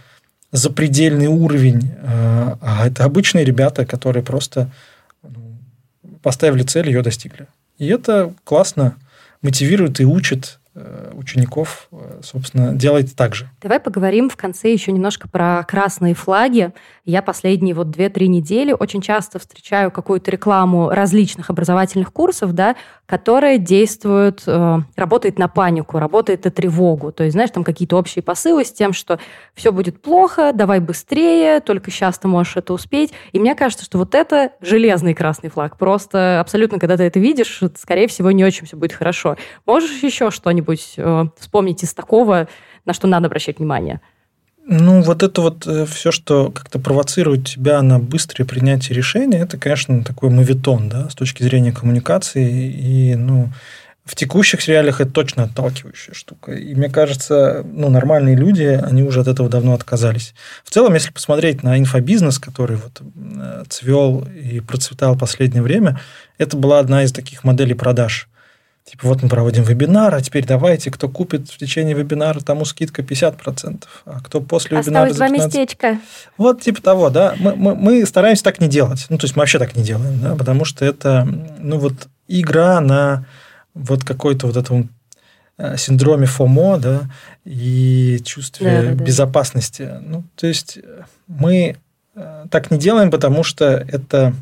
запредельный 0.50 1.26
уровень, 1.26 1.92
а 2.02 2.86
это 2.86 3.04
обычные 3.04 3.44
ребята, 3.44 3.84
которые 3.84 4.22
просто 4.22 4.70
ну, 5.22 5.58
поставили 6.22 6.62
цель, 6.62 6.86
ее 6.86 7.02
достигли. 7.02 7.48
И 7.76 7.86
это 7.88 8.32
классно 8.44 8.96
мотивирует 9.42 10.00
и 10.00 10.06
учит 10.06 10.57
учеников, 11.14 11.88
э, 11.92 12.20
собственно, 12.22 12.74
делайте 12.74 13.14
так 13.14 13.34
же. 13.34 13.50
Давай 13.60 13.80
поговорим 13.80 14.30
в 14.30 14.36
конце 14.36 14.72
еще 14.72 14.92
немножко 14.92 15.28
про 15.28 15.64
красные 15.64 16.14
флаги. 16.14 16.72
Я 17.08 17.22
последние 17.22 17.74
вот 17.74 17.86
2-3 17.86 18.26
недели 18.26 18.76
очень 18.78 19.00
часто 19.00 19.38
встречаю 19.38 19.90
какую-то 19.90 20.30
рекламу 20.30 20.90
различных 20.90 21.48
образовательных 21.48 22.12
курсов, 22.12 22.52
да, 22.52 22.76
которая 23.06 23.56
действует, 23.56 24.42
э, 24.46 24.78
работает 24.94 25.38
на 25.38 25.48
панику, 25.48 25.98
работает 25.98 26.44
на 26.44 26.50
тревогу. 26.50 27.10
То 27.10 27.24
есть, 27.24 27.32
знаешь, 27.32 27.48
там 27.48 27.64
какие-то 27.64 27.96
общие 27.96 28.22
посылы 28.22 28.62
с 28.62 28.70
тем, 28.70 28.92
что 28.92 29.18
все 29.54 29.72
будет 29.72 30.02
плохо, 30.02 30.52
давай 30.52 30.80
быстрее, 30.80 31.60
только 31.60 31.90
сейчас 31.90 32.18
ты 32.18 32.28
можешь 32.28 32.58
это 32.58 32.74
успеть. 32.74 33.14
И 33.32 33.40
мне 33.40 33.54
кажется, 33.54 33.86
что 33.86 33.96
вот 33.96 34.14
это 34.14 34.52
железный 34.60 35.14
красный 35.14 35.48
флаг. 35.48 35.78
Просто 35.78 36.40
абсолютно, 36.40 36.78
когда 36.78 36.98
ты 36.98 37.04
это 37.04 37.18
видишь, 37.18 37.62
скорее 37.76 38.06
всего, 38.08 38.30
не 38.32 38.44
очень 38.44 38.66
все 38.66 38.76
будет 38.76 38.92
хорошо. 38.92 39.38
Можешь 39.64 40.02
еще 40.02 40.30
что-нибудь 40.30 40.92
э, 40.98 41.24
вспомнить 41.38 41.82
из 41.82 41.94
такого, 41.94 42.48
на 42.84 42.92
что 42.92 43.06
надо 43.06 43.28
обращать 43.28 43.60
внимание? 43.60 44.02
Ну, 44.70 45.00
вот 45.00 45.22
это 45.22 45.40
вот 45.40 45.66
э, 45.66 45.86
все, 45.86 46.12
что 46.12 46.50
как-то 46.50 46.78
провоцирует 46.78 47.48
тебя 47.48 47.80
на 47.80 47.98
быстрое 47.98 48.46
принятие 48.46 48.94
решения, 48.94 49.38
это, 49.38 49.56
конечно, 49.56 50.04
такой 50.04 50.28
мовитон, 50.28 50.90
да, 50.90 51.08
с 51.08 51.14
точки 51.14 51.42
зрения 51.42 51.72
коммуникации. 51.72 52.70
И, 52.70 53.14
ну, 53.14 53.50
в 54.04 54.14
текущих 54.14 54.68
реалиях 54.68 55.00
это 55.00 55.10
точно 55.10 55.44
отталкивающая 55.44 56.12
штука. 56.12 56.52
И 56.52 56.74
мне 56.74 56.90
кажется, 56.90 57.64
ну, 57.64 57.88
нормальные 57.88 58.36
люди, 58.36 58.64
они 58.64 59.02
уже 59.02 59.20
от 59.20 59.28
этого 59.28 59.48
давно 59.48 59.72
отказались. 59.72 60.34
В 60.64 60.70
целом, 60.70 60.92
если 60.92 61.12
посмотреть 61.12 61.62
на 61.62 61.78
инфобизнес, 61.78 62.38
который 62.38 62.76
вот 62.76 63.00
э, 63.00 63.64
цвел 63.70 64.28
и 64.28 64.60
процветал 64.60 65.14
в 65.14 65.18
последнее 65.18 65.62
время, 65.62 65.98
это 66.36 66.58
была 66.58 66.78
одна 66.78 67.04
из 67.04 67.12
таких 67.12 67.42
моделей 67.42 67.74
продаж– 67.74 68.28
Типа, 68.90 69.08
вот 69.08 69.22
мы 69.22 69.28
проводим 69.28 69.64
вебинар, 69.64 70.14
а 70.14 70.22
теперь 70.22 70.46
давайте, 70.46 70.90
кто 70.90 71.10
купит 71.10 71.50
в 71.50 71.58
течение 71.58 71.94
вебинара, 71.94 72.40
тому 72.40 72.64
скидка 72.64 73.02
50%, 73.02 73.84
а 74.06 74.20
кто 74.20 74.40
после 74.40 74.78
Осталось 74.78 74.86
вебинара... 74.86 75.10
Осталось 75.10 75.32
два 75.32 75.46
местечка. 75.46 75.98
Вот 76.38 76.62
типа 76.62 76.80
того, 76.80 77.10
да. 77.10 77.34
Мы, 77.38 77.54
мы, 77.54 77.74
мы 77.74 78.06
стараемся 78.06 78.44
так 78.44 78.60
не 78.60 78.68
делать. 78.68 79.04
Ну, 79.10 79.18
то 79.18 79.26
есть 79.26 79.36
мы 79.36 79.40
вообще 79.40 79.58
так 79.58 79.76
не 79.76 79.82
делаем, 79.82 80.20
да, 80.20 80.34
потому 80.36 80.64
что 80.64 80.86
это, 80.86 81.28
ну, 81.58 81.78
вот 81.78 82.08
игра 82.28 82.80
на 82.80 83.26
вот 83.74 84.04
какой-то 84.04 84.46
вот 84.46 84.56
этом 84.56 84.88
э, 85.58 85.76
синдроме 85.76 86.24
ФОМО, 86.24 86.78
да, 86.78 87.00
и 87.44 88.22
чувстве 88.24 88.70
да, 88.70 88.94
да, 88.94 89.04
безопасности. 89.04 89.82
Да. 89.82 90.00
Ну, 90.02 90.24
то 90.34 90.46
есть 90.46 90.78
мы 91.26 91.76
э, 92.14 92.46
так 92.50 92.70
не 92.70 92.78
делаем, 92.78 93.10
потому 93.10 93.42
что 93.42 93.66
это 93.66 94.32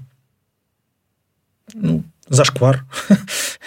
ну, 1.74 2.04
зашквар. 2.28 2.84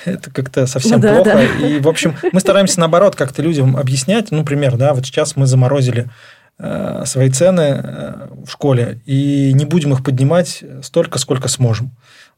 это 0.06 0.32
как-то 0.32 0.66
совсем 0.68 0.98
ну, 0.98 1.00
да, 1.00 1.16
плохо. 1.16 1.32
Да. 1.32 1.68
И, 1.68 1.80
в 1.80 1.88
общем, 1.88 2.16
мы 2.32 2.40
стараемся, 2.40 2.80
наоборот, 2.80 3.16
как-то 3.16 3.42
людям 3.42 3.78
объяснять. 3.78 4.32
Ну, 4.32 4.40
например, 4.40 4.78
да, 4.78 4.94
вот 4.94 5.06
сейчас 5.06 5.36
мы 5.36 5.46
заморозили 5.46 6.10
э, 6.58 7.04
свои 7.06 7.30
цены 7.30 7.82
э, 7.84 8.28
в 8.46 8.52
школе, 8.52 9.00
и 9.06 9.52
не 9.54 9.66
будем 9.66 9.94
их 9.94 10.04
поднимать 10.04 10.64
столько, 10.82 11.20
сколько 11.20 11.48
сможем. 11.48 11.92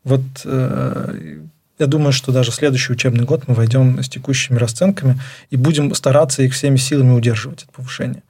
Вот 0.04 0.22
э, 0.46 1.40
я 1.80 1.88
думаю, 1.88 2.12
что 2.12 2.32
даже 2.32 2.52
следующий 2.52 2.94
учебный 2.94 3.26
год 3.26 3.48
мы 3.48 3.54
войдем 3.54 4.02
с 4.02 4.10
текущими 4.10 4.58
расценками 4.58 5.20
и 5.50 5.58
будем 5.58 5.94
стараться 5.96 6.44
их 6.44 6.54
всеми 6.54 6.78
силами 6.78 7.12
удерживать, 7.12 7.64
это 7.64 7.72
повышение. 7.72 8.24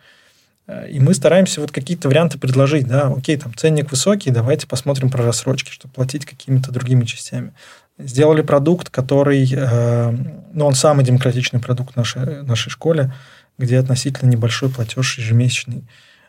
И 0.90 1.02
мы 1.02 1.14
стараемся 1.14 1.60
вот 1.60 1.72
какие-то 1.72 2.08
варианты 2.08 2.38
предложить, 2.38 2.88
да, 2.88 3.08
окей, 3.08 3.36
там 3.36 3.54
ценник 3.54 3.92
высокий, 3.92 4.32
давайте 4.32 4.68
посмотрим 4.68 5.10
про 5.10 5.26
рассрочки, 5.26 5.72
чтобы 5.72 5.94
платить 5.94 6.26
какими-то 6.26 6.72
другими 6.72 7.04
частями 7.04 7.52
сделали 8.04 8.42
продукт, 8.42 8.90
который, 8.90 9.48
э, 9.52 10.12
ну, 10.54 10.66
он 10.66 10.76
самый 10.76 11.06
демократичный 11.06 11.60
продукт 11.60 11.96
нашей, 11.96 12.44
нашей 12.44 12.70
школе, 12.70 13.14
где 13.58 13.78
относительно 13.78 14.30
небольшой 14.30 14.70
платеж 14.70 15.18
ежемесячный 15.18 15.84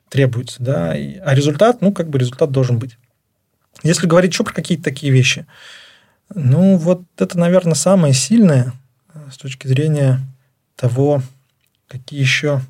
требуется, 0.09 0.63
да, 0.63 0.97
и, 0.97 1.17
а 1.17 1.35
результат, 1.35 1.81
ну, 1.81 1.93
как 1.93 2.09
бы 2.09 2.19
результат 2.19 2.51
должен 2.51 2.79
быть. 2.79 2.99
Если 3.83 4.07
говорить 4.07 4.33
еще 4.33 4.45
про 4.45 4.53
какие-то 4.53 4.85
такие 4.85 5.13
вещи, 5.13 5.47
ну, 6.35 6.77
вот 6.77 7.03
это, 7.19 7.39
наверное, 7.39 7.75
самое 7.75 8.15
сильное 8.15 8.73
э, 9.15 9.19
с 9.33 9.37
точки 9.39 9.67
зрения 9.67 10.21
того, 10.77 11.23
какие 11.89 12.21
еще... 12.21 12.61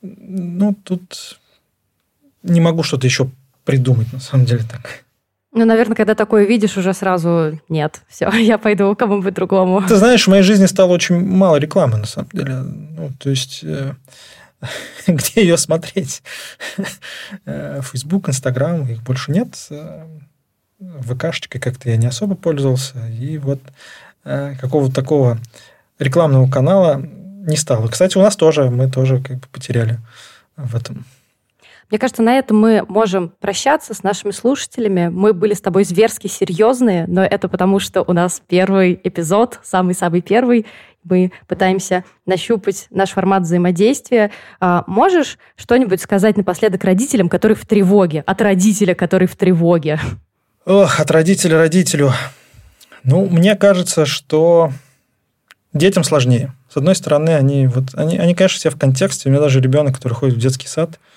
Ну, 0.00 0.74
тут 0.74 1.40
не 2.42 2.60
могу 2.60 2.82
что-то 2.82 3.06
еще 3.06 3.30
придумать, 3.64 4.12
на 4.12 4.20
самом 4.20 4.46
деле, 4.46 4.64
так. 4.64 5.04
Ну, 5.52 5.66
наверное, 5.66 5.94
когда 5.94 6.14
такое 6.14 6.44
видишь, 6.44 6.78
уже 6.78 6.94
сразу 6.94 7.58
нет, 7.68 8.00
все, 8.08 8.30
я 8.30 8.58
пойду 8.58 8.94
к 8.94 8.98
кому-нибудь 8.98 9.34
другому. 9.34 9.82
Ты 9.86 9.96
знаешь, 9.96 10.26
в 10.26 10.30
моей 10.30 10.42
жизни 10.42 10.66
стало 10.66 10.92
очень 10.92 11.20
мало 11.20 11.56
рекламы, 11.56 11.98
на 11.98 12.06
самом 12.06 12.30
деле. 12.32 12.54
Ну, 12.56 13.10
то 13.18 13.30
есть, 13.30 13.60
э, 13.62 13.92
где 15.06 15.42
ее 15.42 15.56
смотреть? 15.58 16.22
Фейсбук, 17.44 18.28
Инстаграм, 18.28 18.86
их 18.86 19.02
больше 19.02 19.32
нет. 19.32 19.54
Э, 19.70 20.06
ВКшечкой 21.00 21.60
как-то 21.60 21.90
я 21.90 21.96
не 21.96 22.06
особо 22.06 22.34
пользовался. 22.34 23.06
И 23.08 23.38
вот 23.38 23.60
э, 24.24 24.54
какого-то 24.60 24.94
такого 24.94 25.38
рекламного 25.98 26.50
канала 26.50 26.96
не 26.98 27.56
стало. 27.56 27.88
Кстати, 27.88 28.16
у 28.16 28.22
нас 28.22 28.36
тоже, 28.36 28.70
мы 28.70 28.90
тоже 28.90 29.20
как 29.20 29.36
бы 29.38 29.46
потеряли 29.52 29.98
в 30.56 30.74
этом 30.74 31.04
мне 31.92 31.98
кажется, 31.98 32.22
на 32.22 32.38
этом 32.38 32.58
мы 32.58 32.86
можем 32.88 33.34
прощаться 33.38 33.92
с 33.92 34.02
нашими 34.02 34.30
слушателями. 34.30 35.08
Мы 35.08 35.34
были 35.34 35.52
с 35.52 35.60
тобой 35.60 35.84
зверски 35.84 36.26
серьезные, 36.26 37.04
но 37.06 37.22
это 37.22 37.50
потому, 37.50 37.80
что 37.80 38.02
у 38.02 38.14
нас 38.14 38.40
первый 38.48 38.98
эпизод, 39.04 39.60
самый-самый 39.62 40.22
первый. 40.22 40.64
Мы 41.04 41.32
пытаемся 41.46 42.04
нащупать 42.24 42.86
наш 42.88 43.10
формат 43.10 43.42
взаимодействия. 43.42 44.30
А 44.58 44.84
можешь 44.86 45.36
что-нибудь 45.54 46.00
сказать 46.00 46.38
напоследок 46.38 46.82
родителям, 46.82 47.28
которые 47.28 47.56
в 47.56 47.66
тревоге, 47.66 48.22
от 48.24 48.40
родителя, 48.40 48.94
который 48.94 49.28
в 49.28 49.36
тревоге? 49.36 50.00
Ох, 50.64 50.98
от 50.98 51.10
родителя 51.10 51.58
родителю. 51.58 52.10
Ну, 53.04 53.26
мне 53.26 53.54
кажется, 53.54 54.06
что 54.06 54.72
детям 55.74 56.04
сложнее. 56.04 56.54
С 56.72 56.78
одной 56.78 56.94
стороны, 56.94 57.34
они, 57.34 57.66
вот, 57.66 57.88
они, 57.92 58.16
они, 58.16 58.34
конечно, 58.34 58.58
все 58.58 58.70
в 58.70 58.78
контексте. 58.78 59.28
У 59.28 59.32
меня 59.32 59.42
даже 59.42 59.60
ребенок, 59.60 59.94
который 59.96 60.14
ходит 60.14 60.36
в 60.36 60.40
детский 60.40 60.68
сад– 60.68 60.98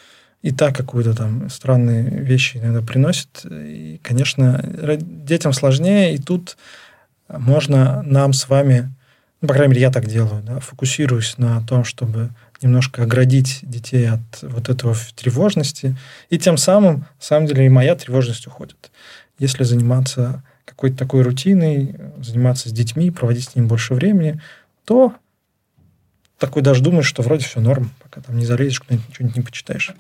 и 0.46 0.52
так 0.52 0.76
какую-то 0.76 1.16
там 1.16 1.50
странные 1.50 2.04
вещи 2.04 2.58
иногда 2.58 2.84
приносит. 2.84 3.44
И, 3.50 4.00
конечно, 4.04 4.62
детям 5.02 5.54
сложнее, 5.54 6.14
и 6.14 6.20
тут 6.20 6.56
можно 7.28 8.04
нам 8.04 8.32
с 8.32 8.48
вами, 8.48 8.94
ну, 9.42 9.48
по 9.48 9.56
крайней 9.56 9.72
мере, 9.72 9.82
я 9.82 9.92
так 9.92 10.06
делаю, 10.06 10.44
да, 10.44 10.60
фокусируюсь 10.60 11.40
на 11.40 11.66
том, 11.66 11.84
чтобы 11.84 12.30
немножко 12.62 13.02
оградить 13.02 13.62
детей 13.64 14.08
от 14.08 14.22
вот 14.44 14.70
этого 14.70 14.96
тревожности, 15.16 15.98
и 16.30 16.38
тем 16.38 16.58
самым, 16.58 17.00
на 17.00 17.06
самом 17.18 17.48
деле, 17.48 17.66
и 17.66 17.70
моя 17.70 17.96
тревожность 17.96 18.46
уходит. 18.46 18.92
Если 19.40 19.64
заниматься 19.64 20.44
какой-то 20.66 20.96
такой 20.96 21.24
рутиной, 21.24 21.96
заниматься 22.22 22.70
с 22.70 22.72
детьми, 22.72 23.10
проводить 23.10 23.46
с 23.46 23.56
ними 23.56 23.66
больше 23.66 23.96
времени, 23.96 24.40
то 24.86 25.16
такой 26.38 26.62
даже 26.62 26.84
думаешь, 26.84 27.08
что 27.08 27.24
вроде 27.24 27.46
все 27.46 27.62
норм, 27.62 27.90
пока 28.04 28.22
там 28.22 28.38
не 28.38 28.46
залезешь 28.46 28.80
куда-нибудь, 28.80 29.10
ничего 29.10 29.32
не 29.36 29.42
почитаешь. 29.42 29.96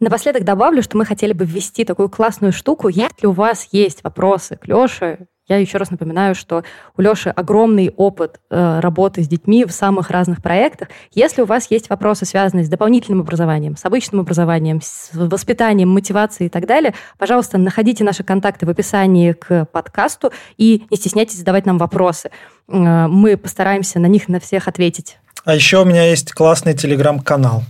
Напоследок 0.00 0.44
добавлю, 0.44 0.82
что 0.82 0.96
мы 0.96 1.04
хотели 1.04 1.34
бы 1.34 1.44
ввести 1.44 1.84
такую 1.84 2.08
классную 2.08 2.52
штуку. 2.52 2.88
Если 2.88 3.26
у 3.26 3.32
вас 3.32 3.68
есть 3.70 4.02
вопросы 4.02 4.56
к 4.56 4.66
Леше, 4.66 5.26
я 5.46 5.58
еще 5.58 5.76
раз 5.76 5.90
напоминаю, 5.90 6.34
что 6.34 6.62
у 6.96 7.02
Леши 7.02 7.28
огромный 7.28 7.92
опыт 7.96 8.40
э, 8.50 8.80
работы 8.80 9.22
с 9.22 9.28
детьми 9.28 9.66
в 9.66 9.72
самых 9.72 10.10
разных 10.10 10.40
проектах. 10.42 10.88
Если 11.12 11.42
у 11.42 11.44
вас 11.44 11.70
есть 11.70 11.90
вопросы, 11.90 12.24
связанные 12.24 12.64
с 12.64 12.68
дополнительным 12.68 13.20
образованием, 13.20 13.76
с 13.76 13.84
обычным 13.84 14.20
образованием, 14.20 14.80
с 14.80 15.10
воспитанием, 15.12 15.90
мотивацией 15.90 16.46
и 16.46 16.50
так 16.50 16.66
далее, 16.66 16.94
пожалуйста, 17.18 17.58
находите 17.58 18.02
наши 18.04 18.22
контакты 18.22 18.64
в 18.64 18.70
описании 18.70 19.32
к 19.32 19.66
подкасту 19.66 20.32
и 20.56 20.84
не 20.88 20.96
стесняйтесь 20.96 21.38
задавать 21.38 21.66
нам 21.66 21.76
вопросы. 21.76 22.30
Э, 22.68 23.06
мы 23.08 23.36
постараемся 23.36 23.98
на 23.98 24.06
них 24.06 24.28
на 24.28 24.40
всех 24.40 24.66
ответить. 24.66 25.18
А 25.44 25.54
еще 25.54 25.82
у 25.82 25.84
меня 25.84 26.08
есть 26.08 26.32
классный 26.32 26.74
телеграм-канал. 26.74 27.64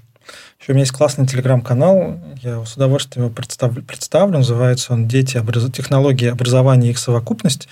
Еще 0.61 0.73
у 0.73 0.75
меня 0.75 0.83
есть 0.83 0.92
классный 0.92 1.27
телеграм-канал, 1.27 2.20
я 2.42 2.62
с 2.66 2.75
удовольствием 2.75 3.27
его 3.27 3.35
представлю, 3.35 3.83
представлю. 3.83 4.38
Называется 4.38 4.92
он 4.92 5.09
«Дети. 5.09 5.38
Образ... 5.38 5.70
Технологии 5.73 6.29
образования 6.29 6.88
и 6.88 6.90
их 6.90 6.99
совокупность». 6.99 7.66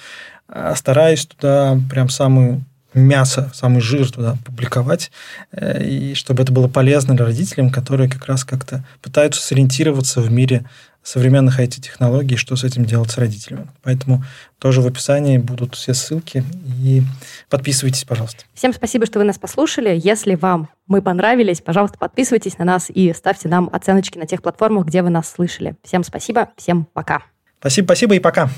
А, 0.48 0.74
стараюсь 0.74 1.26
туда 1.26 1.78
прям 1.90 2.08
самую 2.08 2.64
мясо, 2.94 3.50
самый 3.52 3.82
жир 3.82 4.10
туда 4.10 4.36
публиковать, 4.46 5.10
э, 5.52 5.84
и 5.84 6.14
чтобы 6.14 6.42
это 6.42 6.52
было 6.52 6.68
полезно 6.68 7.14
родителям, 7.16 7.70
которые 7.70 8.08
как 8.08 8.24
раз 8.24 8.44
как-то 8.44 8.82
пытаются 9.02 9.42
сориентироваться 9.42 10.22
в 10.22 10.32
мире 10.32 10.64
современных 11.08 11.58
IT-технологий, 11.58 12.36
что 12.36 12.54
с 12.54 12.64
этим 12.64 12.84
делать 12.84 13.10
с 13.10 13.16
родителями. 13.16 13.68
Поэтому 13.82 14.22
тоже 14.58 14.82
в 14.82 14.86
описании 14.86 15.38
будут 15.38 15.74
все 15.74 15.94
ссылки, 15.94 16.44
и 16.82 17.02
подписывайтесь, 17.48 18.04
пожалуйста. 18.04 18.44
Всем 18.54 18.74
спасибо, 18.74 19.06
что 19.06 19.18
вы 19.18 19.24
нас 19.24 19.38
послушали. 19.38 19.98
Если 20.02 20.34
вам 20.34 20.68
мы 20.86 21.00
понравились, 21.00 21.62
пожалуйста, 21.62 21.96
подписывайтесь 21.98 22.58
на 22.58 22.64
нас 22.66 22.90
и 22.90 23.12
ставьте 23.14 23.48
нам 23.48 23.70
оценочки 23.72 24.18
на 24.18 24.26
тех 24.26 24.42
платформах, 24.42 24.86
где 24.86 25.02
вы 25.02 25.08
нас 25.08 25.30
слышали. 25.30 25.76
Всем 25.82 26.04
спасибо, 26.04 26.50
всем 26.56 26.86
пока. 26.92 27.22
Спасибо, 27.58 27.86
спасибо 27.86 28.14
и 28.14 28.18
пока. 28.18 28.50